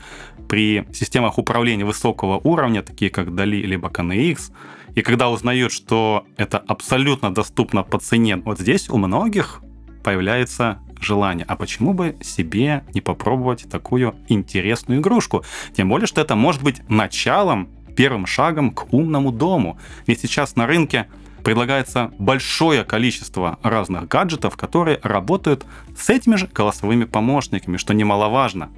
при 0.49 0.87
системах 0.95 1.37
управления 1.37 1.85
высокого 1.85 2.39
уровня, 2.39 2.83
такие 2.83 3.11
как 3.11 3.29
DALI 3.29 3.61
либо 3.61 3.89
KNX, 3.89 4.51
и 4.95 5.03
когда 5.03 5.31
узнают, 5.31 5.73
что 5.73 6.25
это 6.37 6.59
абсолютно 6.59 7.35
доступно 7.35 7.83
по 7.83 7.99
цене, 7.99 8.37
вот 8.37 8.61
здесь 8.61 8.89
у 8.89 8.97
многих 8.97 9.61
появляется 10.03 10.81
желание. 11.01 11.45
А 11.49 11.57
почему 11.57 11.93
бы 11.93 12.17
себе 12.23 12.85
не 12.95 13.01
попробовать 13.01 13.69
такую 13.71 14.15
интересную 14.29 15.01
игрушку? 15.01 15.45
Тем 15.77 15.89
более, 15.89 16.07
что 16.07 16.21
это 16.21 16.35
может 16.35 16.63
быть 16.63 16.89
началом, 16.89 17.69
первым 17.95 18.27
шагом 18.27 18.71
к 18.71 18.93
умному 18.93 19.33
дому. 19.33 19.79
Ведь 20.07 20.21
сейчас 20.21 20.57
на 20.57 20.67
рынке 20.67 21.09
предлагается 21.43 22.13
большое 22.19 22.85
количество 22.85 23.59
разных 23.63 24.09
гаджетов, 24.09 24.57
которые 24.57 25.01
работают 25.03 25.67
с 25.97 26.09
этими 26.11 26.37
же 26.37 26.49
голосовыми 26.53 27.05
помощниками, 27.05 27.77
что 27.77 27.95
немаловажно. 27.95 28.71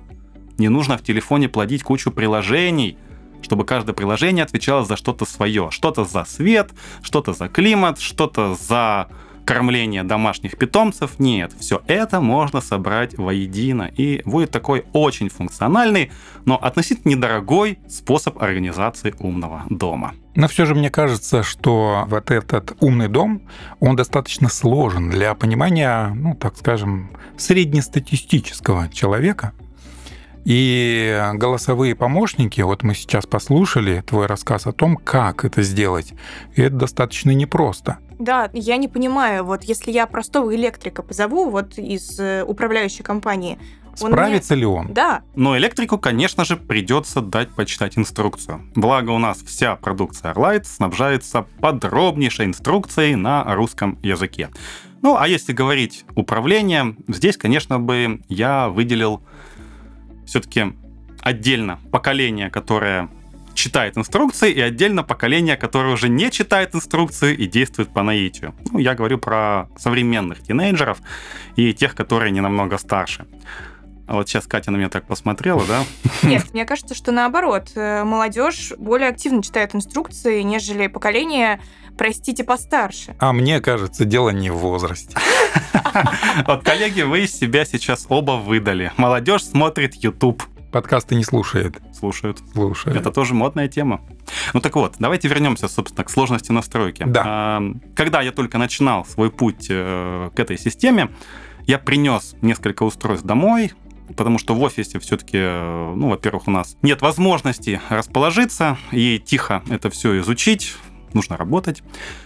Не 0.58 0.68
нужно 0.68 0.96
в 0.96 1.02
телефоне 1.02 1.48
плодить 1.48 1.82
кучу 1.82 2.10
приложений, 2.10 2.96
чтобы 3.42 3.64
каждое 3.64 3.92
приложение 3.92 4.44
отвечало 4.44 4.84
за 4.84 4.96
что-то 4.96 5.24
свое. 5.24 5.68
Что-то 5.70 6.04
за 6.04 6.24
свет, 6.24 6.70
что-то 7.02 7.32
за 7.32 7.48
климат, 7.48 8.00
что-то 8.00 8.54
за 8.54 9.08
кормление 9.44 10.02
домашних 10.02 10.56
питомцев. 10.56 11.18
Нет, 11.18 11.52
все 11.58 11.82
это 11.86 12.20
можно 12.20 12.60
собрать 12.60 13.16
воедино. 13.16 13.90
И 13.96 14.22
будет 14.24 14.50
такой 14.50 14.84
очень 14.92 15.28
функциональный, 15.28 16.10
но 16.44 16.56
относительно 16.56 17.12
недорогой 17.12 17.78
способ 17.88 18.42
организации 18.42 19.14
умного 19.18 19.64
дома. 19.70 20.14
Но 20.34 20.48
все 20.48 20.64
же 20.64 20.74
мне 20.74 20.90
кажется, 20.90 21.42
что 21.42 22.04
вот 22.08 22.30
этот 22.30 22.76
умный 22.80 23.08
дом, 23.08 23.42
он 23.78 23.94
достаточно 23.94 24.48
сложен 24.48 25.10
для 25.10 25.34
понимания, 25.34 26.08
ну, 26.14 26.34
так 26.34 26.56
скажем, 26.56 27.10
среднестатистического 27.36 28.88
человека. 28.88 29.52
И 30.44 31.22
голосовые 31.34 31.94
помощники, 31.94 32.60
вот 32.60 32.82
мы 32.82 32.94
сейчас 32.94 33.24
послушали 33.26 34.02
твой 34.06 34.26
рассказ 34.26 34.66
о 34.66 34.72
том, 34.72 34.96
как 34.96 35.44
это 35.44 35.62
сделать, 35.62 36.12
и 36.54 36.60
это 36.62 36.76
достаточно 36.76 37.30
непросто. 37.30 37.98
Да, 38.18 38.50
я 38.52 38.76
не 38.76 38.88
понимаю, 38.88 39.44
вот 39.44 39.64
если 39.64 39.90
я 39.90 40.06
простого 40.06 40.54
электрика 40.54 41.02
позову 41.02 41.48
вот 41.50 41.78
из 41.78 42.20
э, 42.20 42.44
управляющей 42.46 43.02
компании, 43.02 43.58
он 44.00 44.10
Справится 44.12 44.54
мне- 44.54 44.60
ли 44.60 44.66
он? 44.66 44.92
Да, 44.92 45.22
Но 45.34 45.56
электрику, 45.56 45.98
конечно 45.98 46.44
же, 46.44 46.56
придется 46.56 47.20
дать 47.20 47.50
почитать 47.50 47.96
инструкцию. 47.96 48.62
Благо 48.74 49.10
у 49.10 49.18
нас 49.18 49.38
вся 49.42 49.76
продукция 49.76 50.32
Arlight 50.34 50.64
снабжается 50.64 51.46
подробнейшей 51.60 52.46
инструкцией 52.46 53.14
на 53.14 53.44
русском 53.54 53.98
языке. 54.02 54.50
Ну, 55.00 55.16
а 55.16 55.28
если 55.28 55.52
говорить 55.52 56.04
управление, 56.16 56.96
здесь, 57.08 57.36
конечно 57.36 57.78
бы, 57.78 58.20
я 58.28 58.68
выделил 58.68 59.22
все-таки 60.26 60.72
отдельно 61.20 61.78
поколение, 61.90 62.50
которое 62.50 63.08
читает 63.54 63.96
инструкции, 63.96 64.52
и 64.52 64.60
отдельно 64.60 65.02
поколение, 65.02 65.56
которое 65.56 65.94
уже 65.94 66.08
не 66.08 66.30
читает 66.30 66.74
инструкции 66.74 67.34
и 67.34 67.46
действует 67.46 67.88
по 67.90 68.02
наитию. 68.02 68.54
Ну, 68.70 68.78
я 68.78 68.94
говорю 68.94 69.18
про 69.18 69.68
современных 69.78 70.42
тинейджеров 70.42 70.98
и 71.56 71.72
тех, 71.72 71.94
которые 71.94 72.30
не 72.32 72.40
намного 72.40 72.78
старше. 72.78 73.26
А 74.06 74.14
вот 74.16 74.28
сейчас 74.28 74.46
Катя 74.46 74.70
на 74.70 74.76
меня 74.76 74.90
так 74.90 75.06
посмотрела, 75.06 75.62
да? 75.66 75.82
Нет, 76.22 76.52
мне 76.52 76.66
кажется, 76.66 76.94
что 76.94 77.10
наоборот, 77.10 77.70
э, 77.74 78.04
молодежь 78.04 78.72
более 78.76 79.08
активно 79.08 79.42
читает 79.42 79.74
инструкции, 79.74 80.42
нежели 80.42 80.88
поколение, 80.88 81.58
простите, 81.96 82.44
постарше. 82.44 83.16
А 83.18 83.32
мне 83.32 83.60
кажется, 83.60 84.04
дело 84.04 84.30
не 84.30 84.50
в 84.50 84.56
возрасте. 84.56 85.16
Вот, 86.46 86.64
коллеги, 86.64 87.02
вы 87.02 87.20
из 87.20 87.38
себя 87.38 87.64
сейчас 87.64 88.06
оба 88.08 88.32
выдали. 88.32 88.90
Молодежь 88.96 89.44
смотрит 89.44 89.94
YouTube, 89.94 90.42
Подкасты 90.74 91.14
не 91.14 91.22
слушает, 91.22 91.80
слушают. 91.96 92.40
слушает. 92.52 92.96
Это 92.96 93.12
тоже 93.12 93.32
модная 93.32 93.68
тема. 93.68 94.00
Ну 94.54 94.60
так 94.60 94.74
вот, 94.74 94.96
давайте 94.98 95.28
вернемся, 95.28 95.68
собственно, 95.68 96.02
к 96.02 96.10
сложности 96.10 96.50
настройки. 96.50 97.04
Да. 97.06 97.22
А, 97.24 97.62
Когда 97.94 98.20
я 98.22 98.32
только 98.32 98.58
начинал 98.58 99.04
свой 99.04 99.30
путь 99.30 99.68
э, 99.70 100.30
к 100.34 100.40
этой 100.40 100.58
системе, 100.58 101.10
я 101.68 101.78
принес 101.78 102.34
несколько 102.42 102.82
устройств 102.82 103.24
домой, 103.24 103.72
потому 104.16 104.40
что 104.40 104.56
в 104.56 104.62
офисе 104.62 104.98
все-таки, 104.98 105.38
ну, 105.38 106.08
во-первых, 106.08 106.48
у 106.48 106.50
нас 106.50 106.76
нет 106.82 107.02
возможности 107.02 107.80
расположиться 107.88 108.76
и 108.90 109.22
тихо 109.24 109.62
это 109.70 109.90
все 109.90 110.18
изучить, 110.18 110.74
нужно 111.14 111.36
работать. 111.36 111.82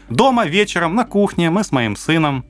Дома 0.09 0.47
вечером 0.47 0.95
на 0.95 1.05
кухне 1.05 1.51
мы 1.51 1.65
с 1.65 1.73
моим 1.73 1.97
сыном 1.97 2.45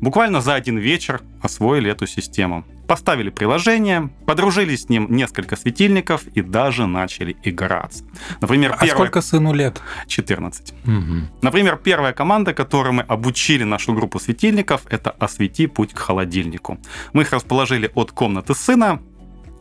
буквально 0.00 0.40
за 0.40 0.54
один 0.54 0.78
вечер 0.78 1.22
освоили 1.42 1.90
эту 1.90 2.06
систему. 2.06 2.64
Поставили 2.86 3.30
приложение, 3.30 4.10
подружились 4.26 4.82
с 4.82 4.88
ним 4.88 5.06
несколько 5.10 5.54
светильников 5.54 6.26
и 6.34 6.42
даже 6.42 6.86
начали 6.86 7.36
играться. 7.44 8.04
Например, 8.40 8.72
А 8.72 8.78
первое... 8.78 8.94
сколько 8.94 9.20
сыну 9.20 9.52
лет? 9.52 9.80
14. 10.08 10.74
Мгм. 10.84 11.28
Например, 11.40 11.76
первая 11.76 12.12
команда, 12.12 12.52
которой 12.52 12.92
мы 12.92 13.02
обучили 13.02 13.62
нашу 13.62 13.92
группу 13.92 14.18
светильников, 14.18 14.82
это 14.90 15.10
«Освети 15.10 15.68
путь 15.68 15.92
к 15.92 15.98
холодильнику». 15.98 16.78
Мы 17.12 17.22
их 17.22 17.32
расположили 17.32 17.90
от 17.94 18.10
комнаты 18.10 18.54
сына 18.54 19.00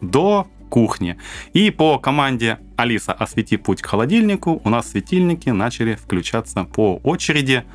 до 0.01 0.47
кухни. 0.69 1.17
И 1.53 1.69
по 1.71 1.99
команде 1.99 2.57
«Алиса, 2.79 3.11
освети 3.11 3.57
путь 3.57 3.81
к 3.81 3.87
холодильнику» 3.87 4.61
у 4.63 4.69
нас 4.69 4.91
светильники 4.91 5.49
начали 5.49 5.95
включаться 5.95 6.63
по 6.63 7.01
очереди, 7.03 7.65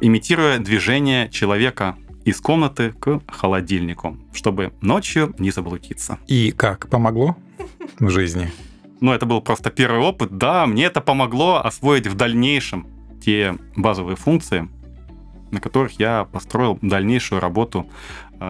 имитируя 0.00 0.60
движение 0.60 1.28
человека 1.28 1.96
из 2.24 2.40
комнаты 2.40 2.92
к 2.92 3.20
холодильнику, 3.26 4.16
чтобы 4.32 4.72
ночью 4.80 5.34
не 5.38 5.50
заблудиться. 5.50 6.18
И 6.28 6.52
как, 6.52 6.88
помогло 6.88 7.36
в 7.98 8.10
жизни? 8.10 8.52
Ну, 9.00 9.12
это 9.12 9.26
был 9.26 9.40
просто 9.40 9.70
первый 9.70 9.98
опыт. 9.98 10.38
Да, 10.38 10.68
мне 10.68 10.84
это 10.84 11.00
помогло 11.00 11.56
освоить 11.56 12.06
в 12.06 12.14
дальнейшем 12.14 12.86
те 13.20 13.56
базовые 13.74 14.14
функции, 14.14 14.68
на 15.50 15.60
которых 15.60 15.98
я 15.98 16.28
построил 16.30 16.78
дальнейшую 16.80 17.40
работу 17.40 17.90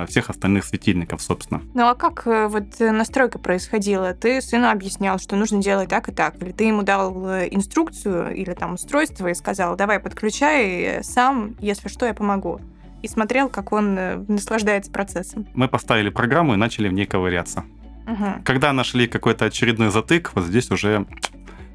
всех 0.08 0.30
остальных 0.30 0.64
светильников, 0.64 1.22
собственно. 1.22 1.62
Ну 1.74 1.86
а 1.86 1.94
как 1.94 2.26
э, 2.26 2.48
вот 2.48 2.80
э, 2.80 2.90
настройка 2.90 3.38
происходила? 3.38 4.14
Ты 4.14 4.40
сыну 4.40 4.70
объяснял, 4.70 5.18
что 5.18 5.36
нужно 5.36 5.62
делать 5.62 5.88
так 5.88 6.08
и 6.08 6.12
так? 6.12 6.40
Или 6.42 6.52
ты 6.52 6.64
ему 6.64 6.82
дал 6.82 7.28
э, 7.28 7.48
инструкцию 7.50 8.34
или 8.34 8.52
там 8.52 8.74
устройство 8.74 9.28
и 9.28 9.34
сказал, 9.34 9.76
давай 9.76 10.00
подключай 10.00 10.66
э, 10.66 11.02
сам, 11.02 11.56
если 11.60 11.88
что, 11.88 12.06
я 12.06 12.14
помогу? 12.14 12.60
И 13.02 13.08
смотрел, 13.08 13.48
как 13.48 13.72
он 13.72 13.96
э, 13.98 14.16
наслаждается 14.28 14.90
процессом. 14.90 15.46
Мы 15.54 15.68
поставили 15.68 16.08
программу 16.08 16.54
и 16.54 16.56
начали 16.56 16.88
в 16.88 16.92
ней 16.92 17.06
ковыряться. 17.06 17.64
Мгм. 18.06 18.42
Когда 18.44 18.72
нашли 18.72 19.06
какой-то 19.06 19.46
очередной 19.46 19.90
затык, 19.90 20.32
вот 20.34 20.44
здесь 20.44 20.70
уже 20.70 21.06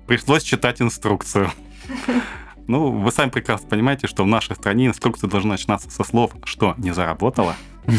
пришлось 0.08 0.44
читать 0.44 0.82
инструкцию. 0.82 1.50
Ну, 2.70 2.92
вы 2.92 3.12
сами 3.12 3.32
прекрасно 3.32 3.68
понимаете, 3.68 4.06
что 4.06 4.24
в 4.24 4.28
нашей 4.28 4.56
стране 4.56 4.86
инструкция 4.86 5.28
должна 5.28 5.54
начинаться 5.54 5.90
со 5.90 6.04
слов 6.04 6.36
«что 6.44 6.76
не 6.78 6.94
заработало». 6.94 7.56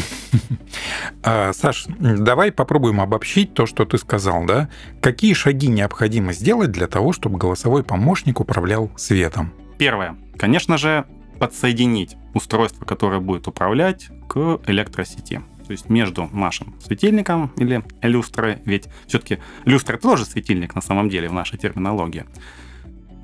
А, 1.22 1.52
Саш, 1.52 1.86
давай 1.98 2.52
попробуем 2.52 3.00
обобщить 3.00 3.52
то, 3.52 3.66
что 3.66 3.84
ты 3.84 3.98
сказал, 3.98 4.44
да? 4.46 4.70
Какие 5.02 5.34
шаги 5.34 5.66
необходимо 5.66 6.32
сделать 6.32 6.70
для 6.70 6.86
того, 6.86 7.12
чтобы 7.12 7.38
голосовой 7.38 7.82
помощник 7.82 8.40
управлял 8.40 8.90
светом? 8.96 9.52
Первое. 9.76 10.16
Конечно 10.38 10.78
же, 10.78 11.04
подсоединить 11.38 12.16
устройство, 12.32 12.84
которое 12.84 13.20
будет 13.20 13.48
управлять 13.48 14.08
к 14.28 14.60
электросети. 14.66 15.42
То 15.66 15.72
есть 15.72 15.90
между 15.90 16.28
нашим 16.32 16.80
светильником 16.80 17.52
или 17.56 17.82
люстрой, 18.02 18.58
ведь 18.64 18.88
все-таки 19.06 19.38
люстра 19.64 19.98
тоже 19.98 20.24
светильник 20.24 20.74
на 20.74 20.80
самом 20.80 21.08
деле 21.08 21.28
в 21.28 21.32
нашей 21.32 21.58
терминологии. 21.58 22.24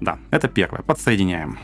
Да, 0.00 0.18
это 0.30 0.48
первое. 0.48 0.82
Подсоединяем. 0.82 1.58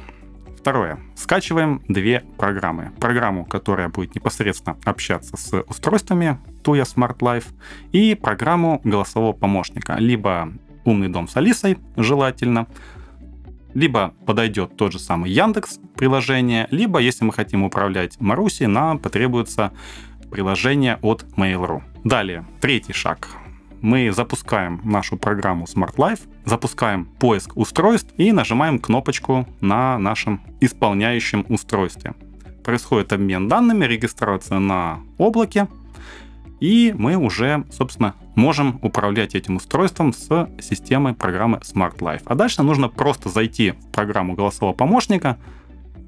Второе. 0.58 1.00
Скачиваем 1.16 1.82
две 1.88 2.22
программы. 2.38 2.92
Программу, 3.00 3.44
которая 3.44 3.88
будет 3.88 4.14
непосредственно 4.14 4.76
общаться 4.84 5.36
с 5.36 5.60
устройствами 5.62 6.38
Tuya 6.62 6.84
Smart 6.84 7.18
Life 7.18 7.46
и 7.90 8.14
программу 8.14 8.80
голосового 8.84 9.32
помощника. 9.32 9.96
Либо 9.98 10.52
умный 10.84 11.08
дом 11.08 11.26
с 11.26 11.36
Алисой, 11.36 11.78
желательно, 11.96 12.68
либо 13.74 14.14
подойдет 14.26 14.76
тот 14.76 14.92
же 14.92 14.98
самый 14.98 15.30
Яндекс 15.30 15.80
приложение, 15.96 16.68
либо, 16.70 17.00
если 17.00 17.24
мы 17.24 17.32
хотим 17.32 17.64
управлять 17.64 18.20
Марусей, 18.20 18.66
нам 18.66 18.98
потребуется 18.98 19.72
приложение 20.30 20.98
от 21.02 21.24
Mail.ru. 21.36 21.82
Далее, 22.04 22.46
третий 22.60 22.92
шаг. 22.92 23.28
Мы 23.82 24.12
запускаем 24.12 24.80
нашу 24.84 25.16
программу 25.16 25.64
Smart 25.64 25.96
Life, 25.96 26.20
запускаем 26.44 27.04
поиск 27.04 27.56
устройств 27.56 28.14
и 28.16 28.30
нажимаем 28.30 28.78
кнопочку 28.78 29.44
на 29.60 29.98
нашем 29.98 30.40
исполняющем 30.60 31.44
устройстве. 31.48 32.14
Происходит 32.62 33.12
обмен 33.12 33.48
данными, 33.48 33.84
регистрация 33.84 34.60
на 34.60 35.00
облаке, 35.18 35.66
и 36.60 36.94
мы 36.96 37.16
уже, 37.16 37.64
собственно, 37.72 38.14
можем 38.36 38.78
управлять 38.82 39.34
этим 39.34 39.56
устройством 39.56 40.12
с 40.12 40.48
системой 40.60 41.14
программы 41.14 41.58
Smart 41.58 41.98
Life. 41.98 42.22
А 42.26 42.36
дальше 42.36 42.62
нужно 42.62 42.88
просто 42.88 43.30
зайти 43.30 43.72
в 43.72 43.90
программу 43.90 44.34
голосового 44.34 44.74
помощника, 44.74 45.38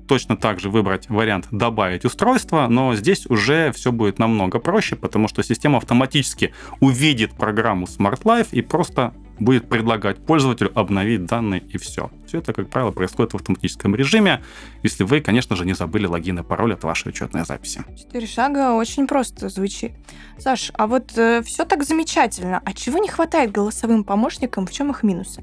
точно 0.06 0.36
так 0.36 0.60
же 0.60 0.70
выбрать 0.70 1.08
вариант 1.08 1.48
«Добавить 1.50 2.04
устройство», 2.04 2.66
но 2.68 2.94
здесь 2.94 3.26
уже 3.26 3.72
все 3.72 3.92
будет 3.92 4.18
намного 4.18 4.58
проще, 4.58 4.96
потому 4.96 5.28
что 5.28 5.42
система 5.42 5.78
автоматически 5.78 6.52
увидит 6.80 7.32
программу 7.32 7.86
Smart 7.86 8.22
Life 8.22 8.48
и 8.52 8.62
просто 8.62 9.14
будет 9.40 9.68
предлагать 9.68 10.24
пользователю 10.24 10.70
обновить 10.78 11.26
данные 11.26 11.60
и 11.60 11.76
все. 11.76 12.10
Все 12.26 12.38
это, 12.38 12.52
как 12.52 12.70
правило, 12.70 12.92
происходит 12.92 13.32
в 13.32 13.36
автоматическом 13.36 13.96
режиме, 13.96 14.44
если 14.84 15.02
вы, 15.02 15.20
конечно 15.20 15.56
же, 15.56 15.66
не 15.66 15.72
забыли 15.72 16.06
логин 16.06 16.38
и 16.38 16.42
пароль 16.44 16.74
от 16.74 16.84
вашей 16.84 17.08
учетной 17.08 17.44
записи. 17.44 17.84
Четыре 17.98 18.28
шага 18.28 18.74
очень 18.74 19.08
просто 19.08 19.48
звучит. 19.48 19.92
Саш, 20.38 20.70
а 20.74 20.86
вот 20.86 21.10
все 21.10 21.64
так 21.64 21.82
замечательно. 21.82 22.62
А 22.64 22.72
чего 22.72 22.98
не 22.98 23.08
хватает 23.08 23.50
голосовым 23.50 24.04
помощникам? 24.04 24.66
В 24.66 24.72
чем 24.72 24.90
их 24.90 25.02
минусы? 25.02 25.42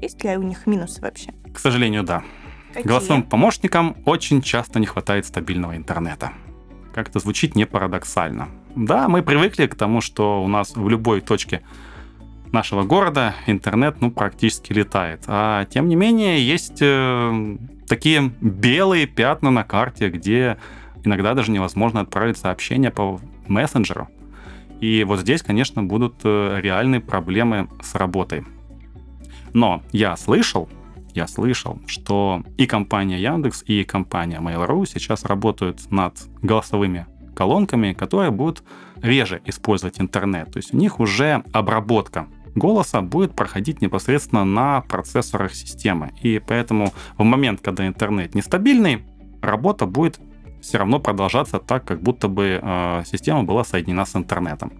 Есть 0.00 0.22
ли 0.22 0.36
у 0.36 0.42
них 0.42 0.66
минусы 0.66 1.00
вообще? 1.00 1.32
К 1.52 1.58
сожалению, 1.58 2.04
да. 2.04 2.22
Какие? 2.72 2.88
Голосовым 2.88 3.22
помощникам 3.22 3.96
очень 4.04 4.42
часто 4.42 4.80
не 4.80 4.86
хватает 4.86 5.26
стабильного 5.26 5.76
интернета. 5.76 6.32
Как 6.94 7.08
это 7.08 7.18
звучит 7.18 7.54
не 7.54 7.66
парадоксально. 7.66 8.48
Да, 8.74 9.08
мы 9.08 9.22
привыкли 9.22 9.66
к 9.66 9.74
тому, 9.74 10.00
что 10.00 10.42
у 10.42 10.48
нас 10.48 10.74
в 10.74 10.88
любой 10.88 11.20
точке 11.20 11.62
нашего 12.52 12.82
города 12.82 13.34
интернет 13.46 14.00
ну, 14.00 14.10
практически 14.10 14.72
летает. 14.72 15.24
А 15.26 15.64
тем 15.66 15.88
не 15.88 15.96
менее, 15.96 16.46
есть 16.46 16.78
э, 16.80 17.56
такие 17.88 18.32
белые 18.40 19.06
пятна 19.06 19.50
на 19.50 19.64
карте, 19.64 20.08
где 20.08 20.58
иногда 21.04 21.34
даже 21.34 21.50
невозможно 21.50 22.00
отправить 22.00 22.38
сообщение 22.38 22.90
по 22.90 23.20
мессенджеру. 23.48 24.08
И 24.80 25.04
вот 25.04 25.20
здесь, 25.20 25.42
конечно, 25.42 25.82
будут 25.82 26.16
э, 26.24 26.58
реальные 26.60 27.00
проблемы 27.00 27.68
с 27.82 27.94
работой. 27.94 28.44
Но 29.52 29.82
я 29.92 30.16
слышал, 30.16 30.68
я 31.14 31.26
слышал, 31.26 31.80
что 31.86 32.42
и 32.56 32.66
компания 32.66 33.20
Яндекс, 33.20 33.64
и 33.66 33.84
компания 33.84 34.38
Mail.ru 34.40 34.86
сейчас 34.86 35.24
работают 35.24 35.90
над 35.90 36.14
голосовыми 36.42 37.06
колонками, 37.34 37.92
которые 37.92 38.30
будут 38.30 38.62
реже 39.00 39.40
использовать 39.44 40.00
интернет. 40.00 40.52
То 40.52 40.58
есть 40.58 40.74
у 40.74 40.76
них 40.76 41.00
уже 41.00 41.42
обработка 41.52 42.26
голоса 42.54 43.00
будет 43.00 43.34
проходить 43.34 43.80
непосредственно 43.80 44.44
на 44.44 44.82
процессорах 44.82 45.54
системы. 45.54 46.12
И 46.20 46.38
поэтому 46.38 46.92
в 47.16 47.24
момент, 47.24 47.60
когда 47.62 47.86
интернет 47.86 48.34
нестабильный, 48.34 49.04
работа 49.40 49.86
будет 49.86 50.20
все 50.60 50.78
равно 50.78 51.00
продолжаться 51.00 51.58
так, 51.58 51.84
как 51.84 52.02
будто 52.02 52.28
бы 52.28 52.60
э, 52.62 53.02
система 53.04 53.42
была 53.42 53.64
соединена 53.64 54.06
с 54.06 54.14
интернетом 54.14 54.72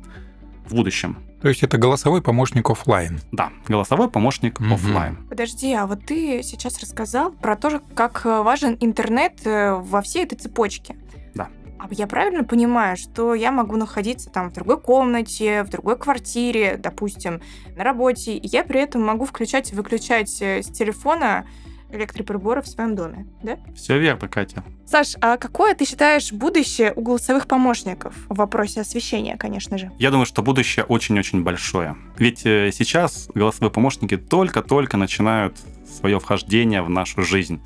в 0.66 0.74
будущем. 0.74 1.16
То 1.42 1.48
есть 1.48 1.64
это 1.64 1.76
голосовой 1.76 2.22
помощник 2.22 2.70
офлайн. 2.70 3.20
Да, 3.32 3.50
голосовой 3.66 4.08
помощник 4.08 4.60
угу. 4.60 4.74
офлайн. 4.74 5.18
Подожди, 5.28 5.72
а 5.72 5.86
вот 5.86 6.06
ты 6.06 6.40
сейчас 6.44 6.78
рассказал 6.80 7.32
про 7.32 7.56
то, 7.56 7.82
как 7.94 8.24
важен 8.24 8.76
интернет 8.80 9.44
э, 9.44 9.74
во 9.74 10.02
всей 10.02 10.22
этой 10.22 10.38
цепочке. 10.38 10.96
Да. 11.34 11.48
А 11.80 11.88
я 11.90 12.06
правильно 12.06 12.44
понимаю, 12.44 12.96
что 12.96 13.34
я 13.34 13.50
могу 13.50 13.76
находиться 13.76 14.30
там 14.30 14.50
в 14.50 14.52
другой 14.52 14.80
комнате, 14.80 15.64
в 15.64 15.70
другой 15.70 15.98
квартире, 15.98 16.78
допустим, 16.80 17.40
на 17.76 17.82
работе, 17.82 18.36
и 18.36 18.46
я 18.46 18.62
при 18.62 18.80
этом 18.80 19.02
могу 19.02 19.24
включать 19.24 19.72
и 19.72 19.74
выключать 19.74 20.40
э, 20.40 20.62
с 20.62 20.66
телефона 20.66 21.44
электроприборы 21.92 22.62
в 22.62 22.66
своем 22.66 22.94
доме, 22.94 23.26
да? 23.42 23.58
Все 23.74 23.98
верно, 23.98 24.28
Катя. 24.28 24.64
Саш, 24.86 25.16
а 25.20 25.36
какое 25.36 25.74
ты 25.74 25.84
считаешь 25.84 26.32
будущее 26.32 26.92
у 26.94 27.02
голосовых 27.02 27.46
помощников 27.46 28.14
в 28.28 28.36
вопросе 28.36 28.80
освещения, 28.80 29.36
конечно 29.36 29.78
же? 29.78 29.90
Я 29.98 30.10
думаю, 30.10 30.26
что 30.26 30.42
будущее 30.42 30.84
очень-очень 30.84 31.42
большое. 31.42 31.96
Ведь 32.18 32.44
э, 32.44 32.70
сейчас 32.72 33.28
голосовые 33.34 33.70
помощники 33.70 34.16
только-только 34.16 34.96
начинают 34.96 35.56
свое 35.86 36.18
вхождение 36.18 36.82
в 36.82 36.90
нашу 36.90 37.22
жизнь. 37.22 37.60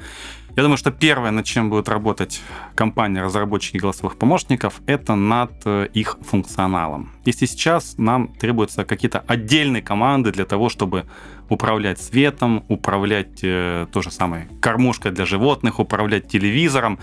Я 0.57 0.63
думаю, 0.63 0.79
что 0.79 0.91
первое, 0.91 1.31
над 1.33 1.45
чем 1.45 1.69
будет 1.69 1.87
работать 1.87 2.41
компания 2.75 3.23
разработчики 3.23 3.77
голосовых 3.77 4.17
помощников, 4.17 4.81
это 4.87 5.15
над 5.15 5.53
э, 5.67 5.89
их 5.93 6.17
функционалом. 6.23 7.13
Если 7.27 7.45
сейчас 7.45 7.99
нам 7.99 8.29
требуются 8.29 8.87
какие-то 8.87 9.23
отдельные 9.27 9.83
команды 9.83 10.33
для 10.33 10.47
того, 10.47 10.71
чтобы 10.71 11.05
управлять 11.49 12.01
светом, 12.01 12.65
управлять 12.69 13.41
э, 13.43 13.87
то 13.93 14.03
же 14.03 14.11
самое 14.11 14.49
кормушкой 14.61 15.13
для 15.13 15.27
животных, 15.27 15.79
управлять 15.79 16.29
телевизором, 16.29 16.99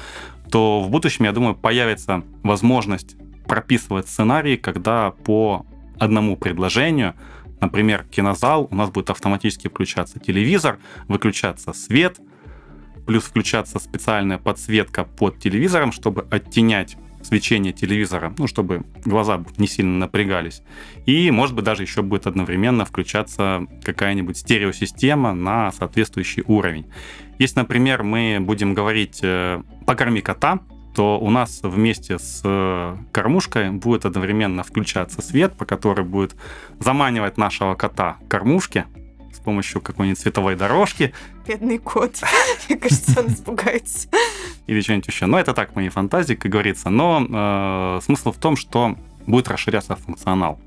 то 0.52 0.82
в 0.82 0.90
будущем, 0.90 1.26
я 1.26 1.32
думаю, 1.32 1.56
появится 1.56 2.24
возможность 2.44 3.16
прописывать 3.48 4.08
сценарии, 4.08 4.56
когда 4.56 5.12
по 5.12 5.66
одному 6.00 6.38
предложению 6.38 7.16
Например, 7.62 8.04
кинозал, 8.12 8.68
у 8.70 8.76
нас 8.76 8.90
будет 8.90 9.10
автоматически 9.10 9.70
включаться 9.70 10.20
телевизор, 10.20 10.80
выключаться 11.08 11.72
свет– 11.72 12.20
плюс 13.06 13.24
включаться 13.24 13.80
специальная 13.80 14.38
подсветка 14.38 15.04
под 15.04 15.40
телевизором, 15.40 15.92
чтобы 15.92 16.26
оттенять 16.30 16.98
свечение 17.24 17.74
телевизора, 17.74 18.34
ну, 18.38 18.48
чтобы 18.48 18.84
глаза 19.06 19.44
не 19.58 19.68
сильно 19.68 19.98
напрягались. 19.98 20.62
И, 21.06 21.32
может 21.32 21.56
быть, 21.56 21.66
даже 21.66 21.84
еще 21.84 22.02
будет 22.02 22.28
одновременно 22.28 22.86
включаться 22.86 23.66
какая-нибудь 23.84 24.38
стереосистема 24.38 25.34
на 25.34 25.72
соответствующий 25.72 26.44
уровень. 26.48 26.86
Если, 27.40 27.60
например, 27.60 28.04
мы 28.04 28.38
будем 28.40 28.74
говорить 28.74 29.20
э, 29.22 29.62
«покорми 29.86 30.22
кота», 30.22 30.60
то 30.96 31.20
у 31.20 31.30
нас 31.30 31.62
вместе 31.64 32.20
с 32.20 32.42
э, 32.44 32.98
кормушкой 33.12 33.72
будет 33.72 34.06
одновременно 34.06 34.64
включаться 34.64 35.22
свет, 35.22 35.54
по 35.58 35.66
который 35.66 36.06
будет 36.06 36.36
заманивать 36.80 37.38
нашего 37.38 37.74
кота 37.74 38.18
к 38.26 38.28
кормушке, 38.30 38.86
помощью 39.44 39.82
какой-нибудь 39.82 40.20
цветовой 40.20 40.56
дорожки. 40.56 41.14
Бедный 41.48 41.78
кот. 41.78 42.22
Мне 42.70 42.78
кажется, 42.78 43.20
он 43.20 43.28
испугается. 43.28 44.08
Или 44.68 44.82
что-нибудь 44.82 45.08
еще. 45.08 45.26
Но 45.26 45.40
это 45.40 45.54
так, 45.54 45.76
мои 45.76 45.90
фантазии, 45.90 46.34
как 46.36 46.52
говорится. 46.52 46.90
Но 46.90 47.26
э, 47.30 48.02
смысл 48.04 48.32
в 48.32 48.38
том, 48.38 48.56
что 48.56 48.96
будет 49.28 49.48
расширяться 49.50 49.96
функционал. 49.96 50.60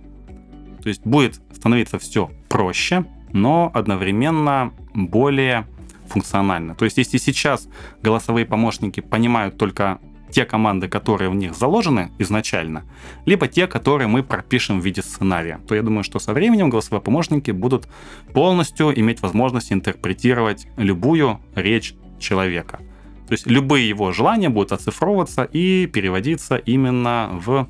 То 0.83 0.89
есть 0.89 1.05
будет 1.05 1.41
становиться 1.53 1.99
все 1.99 2.31
проще, 2.49 3.05
но 3.33 3.71
одновременно 3.75 4.73
более 4.95 5.67
функционально. 6.09 6.75
То 6.75 6.85
есть 6.85 6.99
если 6.99 7.19
сейчас 7.19 7.69
голосовые 8.03 8.47
помощники 8.47 9.01
понимают 9.01 9.59
только 9.59 9.99
те 10.37 10.45
команды, 10.45 10.87
которые 10.87 11.31
в 11.31 11.35
них 11.35 11.55
заложены 11.55 12.11
изначально, 12.19 12.85
либо 13.25 13.49
те, 13.49 13.67
которые 13.67 14.07
мы 14.07 14.23
пропишем 14.23 14.83
в 14.83 14.85
виде 14.85 15.01
сценария, 15.01 15.59
то 15.67 15.75
я 15.75 15.81
думаю, 15.81 16.05
что 16.05 16.19
со 16.19 16.35
временем 16.35 16.69
голосовые 16.69 17.01
помощники 17.01 17.53
будут 17.53 17.89
полностью 18.35 18.93
иметь 19.01 19.23
возможность 19.23 19.73
интерпретировать 19.73 20.67
любую 20.77 21.41
речь 21.55 21.95
человека. 22.19 22.81
То 23.29 23.33
есть 23.33 23.47
любые 23.47 23.89
его 23.89 24.13
желания 24.13 24.51
будут 24.51 24.73
оцифровываться 24.73 25.45
и 25.45 25.87
переводиться 25.87 26.57
именно 26.57 27.31
в 27.33 27.67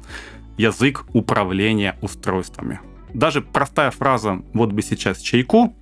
язык 0.59 1.05
управления 1.15 1.97
устройствами. 2.03 2.81
Даже 3.15 3.43
простая 3.43 3.93
фраза 3.93 4.43
«вот 4.55 4.73
бы 4.73 4.83
сейчас 4.83 5.21
чайку» 5.21 5.73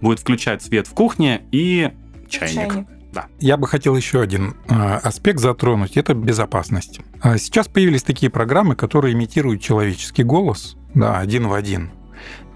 будет 0.00 0.20
включать 0.20 0.62
свет 0.62 0.86
в 0.86 0.94
кухне 0.94 1.42
и 1.50 1.90
чайник. 2.28 2.74
чайник. 2.74 3.01
Да. 3.12 3.26
Я 3.38 3.56
бы 3.56 3.66
хотел 3.66 3.94
еще 3.94 4.22
один 4.22 4.56
э, 4.68 4.74
аспект 4.74 5.38
затронуть, 5.38 5.96
это 5.96 6.14
безопасность. 6.14 7.00
А 7.20 7.36
сейчас 7.36 7.68
появились 7.68 8.02
такие 8.02 8.30
программы, 8.30 8.74
которые 8.74 9.14
имитируют 9.14 9.60
человеческий 9.60 10.22
голос, 10.22 10.76
да, 10.94 11.18
один 11.18 11.46
в 11.46 11.52
один. 11.52 11.90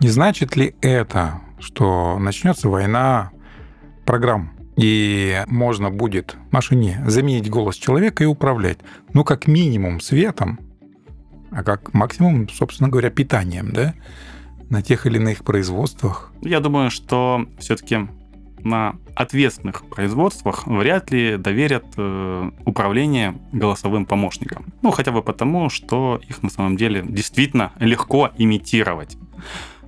Не 0.01 0.09
значит 0.09 0.57
ли 0.57 0.75
это, 0.81 1.41
что 1.59 2.19
начнется 2.19 2.69
война 2.69 3.33
программ, 4.07 4.53
и 4.77 5.43
можно 5.47 5.91
будет 5.91 6.37
машине 6.51 7.03
заменить 7.07 7.51
голос 7.51 7.77
человека 7.77 8.25
и 8.25 8.27
управлять, 8.27 8.79
ну, 9.13 9.25
как 9.25 9.47
минимум 9.47 10.01
светом, 10.01 10.61
а 11.51 11.63
как 11.63 11.95
максимум, 11.95 12.49
собственно 12.49 12.89
говоря, 12.89 13.11
питанием, 13.11 13.73
да, 13.73 13.95
на 14.69 14.83
тех 14.83 15.07
или 15.07 15.17
иных 15.17 15.45
производствах? 15.45 16.33
Я 16.43 16.61
думаю, 16.61 16.91
что 16.91 17.47
все-таки 17.59 18.09
на 18.69 18.97
ответственных 19.15 19.87
производствах 19.87 20.67
вряд 20.67 21.11
ли 21.11 21.37
доверят 21.37 21.87
э, 21.97 22.51
управление 22.65 23.37
голосовым 23.53 24.07
помощникам. 24.07 24.67
Ну, 24.83 24.91
хотя 24.91 25.13
бы 25.13 25.23
потому, 25.23 25.71
что 25.71 26.21
их 26.29 26.43
на 26.43 26.51
самом 26.51 26.77
деле 26.77 27.03
действительно 27.07 27.73
легко 27.79 28.31
имитировать. 28.37 29.17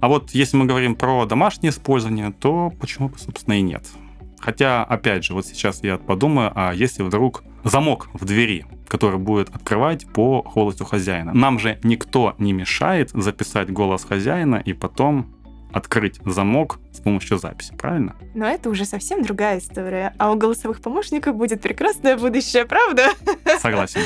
А 0.00 0.08
вот 0.08 0.30
если 0.30 0.56
мы 0.56 0.64
говорим 0.64 0.94
про 0.94 1.26
домашнее 1.26 1.70
использование, 1.70 2.32
то 2.32 2.72
почему 2.80 3.08
бы, 3.08 3.18
собственно, 3.18 3.58
и 3.58 3.62
нет. 3.62 3.84
Хотя, 4.38 4.84
опять 4.84 5.24
же, 5.24 5.34
вот 5.34 5.46
сейчас 5.46 5.82
я 5.82 5.98
подумаю, 5.98 6.52
а 6.54 6.72
если 6.72 7.02
вдруг 7.02 7.42
замок 7.64 8.08
в 8.12 8.24
двери, 8.24 8.64
который 8.86 9.18
будет 9.18 9.54
открывать 9.54 10.06
по 10.06 10.42
голосу 10.42 10.84
хозяина. 10.84 11.32
Нам 11.34 11.58
же 11.58 11.78
никто 11.82 12.34
не 12.38 12.52
мешает 12.52 13.10
записать 13.10 13.70
голос 13.70 14.04
хозяина 14.04 14.56
и 14.56 14.72
потом 14.72 15.26
открыть 15.72 16.18
замок 16.24 16.78
с 16.92 17.00
помощью 17.00 17.38
записи, 17.38 17.74
правильно? 17.76 18.16
Но 18.34 18.46
это 18.46 18.70
уже 18.70 18.84
совсем 18.84 19.22
другая 19.22 19.58
история. 19.58 20.14
А 20.18 20.32
у 20.32 20.36
голосовых 20.36 20.80
помощников 20.80 21.36
будет 21.36 21.60
прекрасное 21.60 22.16
будущее, 22.16 22.64
правда? 22.64 23.08
Согласен. 23.60 24.00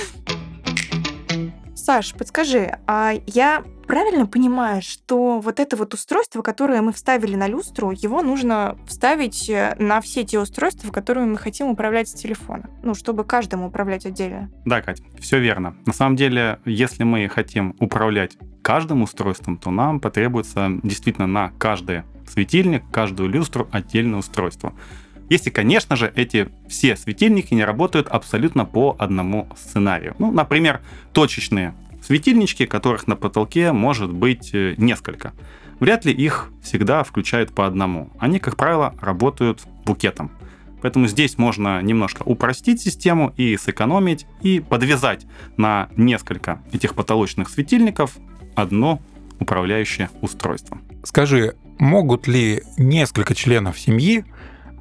Саш, 1.75 2.15
подскажи, 2.15 2.79
а 2.87 3.15
я 3.27 3.65
правильно 3.93 4.27
понимаю, 4.27 4.81
что 4.81 5.39
вот 5.39 5.61
это 5.61 5.77
вот 5.77 5.93
устройство, 5.93 6.41
которое 6.41 6.81
мы 6.81 6.95
вставили 6.95 7.37
на 7.37 7.47
люстру, 7.47 7.91
его 7.91 8.23
нужно 8.23 8.79
вставить 8.87 9.51
э, 9.51 9.77
на 9.79 10.01
все 10.01 10.25
те 10.25 10.39
устройства, 10.39 10.91
которые 10.91 11.27
мы 11.27 11.37
хотим 11.37 11.67
управлять 11.67 12.09
с 12.09 12.15
телефона? 12.15 12.71
Ну, 12.83 12.95
чтобы 12.95 13.25
каждому 13.25 13.67
управлять 13.67 14.07
отдельно. 14.07 14.51
Да, 14.65 14.81
Кать, 14.81 15.03
все 15.21 15.39
верно. 15.41 15.77
На 15.85 15.93
самом 15.93 16.17
деле, 16.17 16.59
если 16.65 17.05
мы 17.05 17.29
хотим 17.29 17.77
управлять 17.81 18.39
каждым 18.63 19.03
устройством, 19.03 19.59
то 19.59 19.71
нам 19.71 20.01
потребуется 20.01 20.71
действительно 20.83 21.27
на 21.27 21.51
каждый 21.59 22.05
светильник, 22.27 22.85
каждую 22.91 23.29
люстру 23.29 23.69
отдельное 23.73 24.21
устройство. 24.21 24.73
Если, 25.29 25.51
конечно 25.51 25.97
же, 25.97 26.11
эти 26.17 26.49
все 26.67 26.97
светильники 26.97 27.53
не 27.53 27.65
работают 27.65 28.09
абсолютно 28.09 28.65
по 28.65 28.97
одному 28.99 29.49
сценарию. 29.55 30.15
Ну, 30.19 30.33
например, 30.33 30.81
точечные 31.13 31.75
светильнички, 32.03 32.67
которых 32.67 33.07
на 33.07 33.17
потолке 33.17 33.73
может 33.73 34.13
быть 34.13 34.51
э, 34.53 34.75
несколько. 34.77 35.33
Вряд 35.81 36.05
ли 36.05 36.13
их 36.13 36.51
всегда 36.63 37.03
включают 37.03 37.55
по 37.55 37.67
одному. 37.67 38.11
Они, 38.19 38.39
как 38.39 38.57
правило, 38.57 38.95
работают 39.01 39.63
букетом. 39.85 40.31
Поэтому 40.81 41.07
здесь 41.07 41.39
можно 41.39 41.81
немножко 41.81 42.23
упростить 42.25 42.81
систему 42.81 43.33
и 43.37 43.57
сэкономить, 43.57 44.27
и 44.43 44.61
подвязать 44.61 45.27
на 45.57 45.89
несколько 45.97 46.61
этих 46.73 46.95
потолочных 46.95 47.49
светильников 47.49 48.17
одно 48.57 49.01
управляющее 49.39 50.11
устройство. 50.21 50.79
Скажи, 51.05 51.55
могут 51.79 52.27
ли 52.27 52.63
несколько 52.77 53.35
членов 53.35 53.79
семьи 53.79 54.25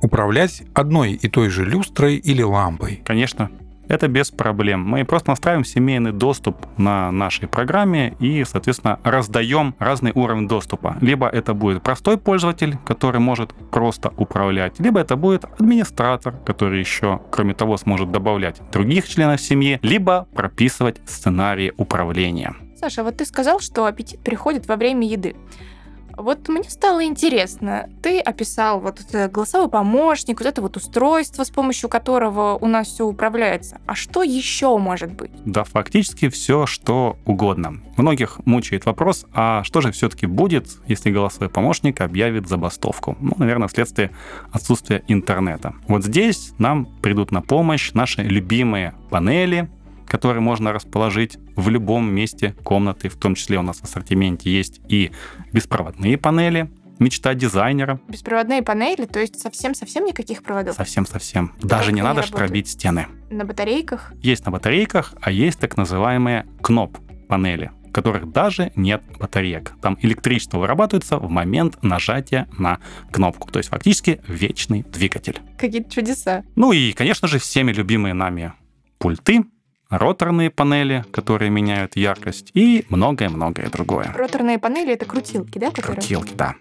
управлять 0.02 0.64
одной 0.74 1.14
и 1.14 1.28
той 1.30 1.50
же 1.50 1.66
люстрой 1.66 2.18
или 2.18 2.42
лампой? 2.42 3.02
Конечно, 3.06 3.52
это 3.92 4.08
без 4.08 4.32
проблем. 4.32 4.86
Мы 4.88 5.04
просто 5.04 5.32
настраиваем 5.32 5.66
семейный 5.66 6.14
доступ 6.14 6.56
на 6.78 7.12
нашей 7.12 7.50
программе 7.50 8.16
и, 8.20 8.46
соответственно, 8.46 9.00
раздаем 9.04 9.76
разный 9.80 10.14
уровень 10.16 10.48
доступа. 10.48 10.96
Либо 11.02 11.28
это 11.28 11.54
будет 11.54 11.84
простой 11.84 12.18
пользователь, 12.18 12.78
который 12.86 13.20
может 13.20 13.54
просто 13.70 14.14
управлять, 14.16 14.80
либо 14.80 15.00
это 15.02 15.18
будет 15.18 15.44
администратор, 15.44 16.34
который 16.46 16.80
еще, 16.80 17.20
кроме 17.32 17.54
того, 17.54 17.76
сможет 17.76 18.12
добавлять 18.12 18.62
других 18.72 19.08
членов 19.10 19.42
семьи, 19.42 19.78
либо 19.82 20.26
прописывать 20.34 21.02
сценарии 21.06 21.74
управления. 21.76 22.56
Саша, 22.80 23.04
вот 23.04 23.18
ты 23.18 23.26
сказал, 23.26 23.60
что 23.60 23.86
аппетит 23.86 24.22
приходит 24.22 24.68
во 24.68 24.78
время 24.78 25.06
еды. 25.06 25.36
Вот 26.18 26.48
мне 26.50 26.70
стало 26.70 27.04
интересно, 27.06 27.90
ты 28.02 28.20
описал 28.20 28.80
вот 28.80 29.00
голосовой 29.32 29.70
помощник, 29.70 30.40
вот 30.40 30.48
это 30.48 30.62
вот 30.62 30.78
устройство, 30.78 31.44
с 31.44 31.50
помощью 31.50 31.90
которого 31.90 32.58
у 32.60 32.68
нас 32.68 32.88
все 32.88 33.06
управляется. 33.06 33.80
А 33.86 33.96
что 33.96 34.24
еще 34.24 34.78
может 34.78 35.14
быть? 35.14 35.32
Да, 35.46 35.64
фактически 35.64 36.30
все, 36.30 36.66
что 36.66 37.18
угодно. 37.26 37.82
Многих 37.98 38.40
мучает 38.46 38.86
вопрос, 38.86 39.26
а 39.34 39.64
что 39.64 39.82
же 39.82 39.92
все-таки 39.92 40.26
будет, 40.26 40.68
если 40.88 41.12
голосовой 41.12 41.50
помощник 41.50 42.02
объявит 42.02 42.48
забастовку? 42.48 43.18
Ну, 43.20 43.34
наверное, 43.38 43.68
вследствие 43.68 44.12
отсутствия 44.52 45.04
интернета. 45.08 45.74
Вот 45.88 46.04
здесь 46.04 46.54
нам 46.58 46.86
придут 47.02 47.32
на 47.32 47.42
помощь 47.42 47.92
наши 47.94 48.22
любимые 48.22 48.94
панели, 49.10 49.70
которые 50.08 50.42
можно 50.42 50.74
расположить 50.74 51.38
в 51.56 51.70
любом 51.70 52.14
месте 52.14 52.56
комнаты, 52.64 53.10
в 53.10 53.16
том 53.16 53.36
числе 53.36 53.58
у 53.58 53.62
нас 53.62 53.80
в 53.80 53.84
ассортименте 53.84 54.52
есть 54.52 54.82
и 54.88 55.12
беспроводные 55.52 56.18
панели, 56.18 56.72
мечта 57.00 57.34
дизайнера. 57.34 58.00
Беспроводные 58.08 58.62
панели, 58.62 59.06
то 59.06 59.20
есть 59.20 59.40
совсем-совсем 59.40 60.06
никаких 60.06 60.44
проводов? 60.44 60.76
Совсем-совсем. 60.76 61.54
Даже 61.62 61.92
не 61.92 62.02
надо 62.02 62.24
штробить 62.24 62.70
стены. 62.70 63.08
На 63.30 63.44
батарейках? 63.44 64.14
Есть 64.22 64.46
на 64.46 64.52
батарейках, 64.52 65.14
а 65.22 65.32
есть 65.32 65.60
так 65.60 65.78
называемые 65.78 66.46
кноп 66.62 66.98
панели 67.28 67.72
в 67.92 67.94
которых 67.94 68.32
даже 68.32 68.72
нет 68.78 69.04
батареек. 69.20 69.74
Там 69.82 69.98
электричество 70.02 70.60
вырабатывается 70.60 71.18
в 71.18 71.30
момент 71.30 71.84
нажатия 71.84 72.48
на 72.58 72.80
кнопку. 73.12 73.52
То 73.52 73.60
есть 73.60 73.68
фактически 73.68 74.22
вечный 74.30 74.84
двигатель. 74.84 75.42
Какие-то 75.58 75.92
чудеса. 75.92 76.46
Ну 76.56 76.72
и, 76.72 76.94
конечно 76.94 77.28
же, 77.28 77.38
всеми 77.38 77.74
любимые 77.74 78.14
нами 78.14 78.54
пульты, 78.98 79.44
роторные 79.92 80.50
панели, 80.50 81.06
которые 81.12 81.52
меняют 81.52 81.96
яркость 81.96 82.50
и 82.54 82.86
многое-многое 82.90 83.70
другое. 83.70 84.12
Роторные 84.16 84.58
панели— 84.58 84.94
это 84.94 85.06
крутилки, 85.06 85.60
да? 85.60 85.70
Которые... 85.70 85.96
Крутилки, 85.96 86.34
да. 86.34 86.56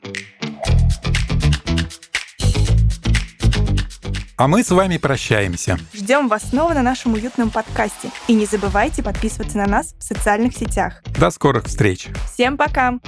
А 4.37 4.49
мы 4.49 4.64
с 4.64 4.71
вами 4.71 4.97
прощаемся. 4.97 5.79
Ждем 5.93 6.29
вас 6.29 6.49
снова 6.49 6.73
на 6.73 6.83
нашем 6.83 7.12
уютном 7.12 7.51
подкасте. 7.51 8.11
И 8.27 8.33
не 8.33 8.47
забывайте 8.47 9.03
подписываться 9.03 9.59
на 9.59 9.66
нас 9.66 9.95
в 9.99 10.03
социальных 10.03 10.57
сетях. 10.57 11.03
До 11.19 11.31
скорых 11.31 11.66
встреч. 11.66 12.09
Всем 12.33 12.57
пока! 12.57 12.99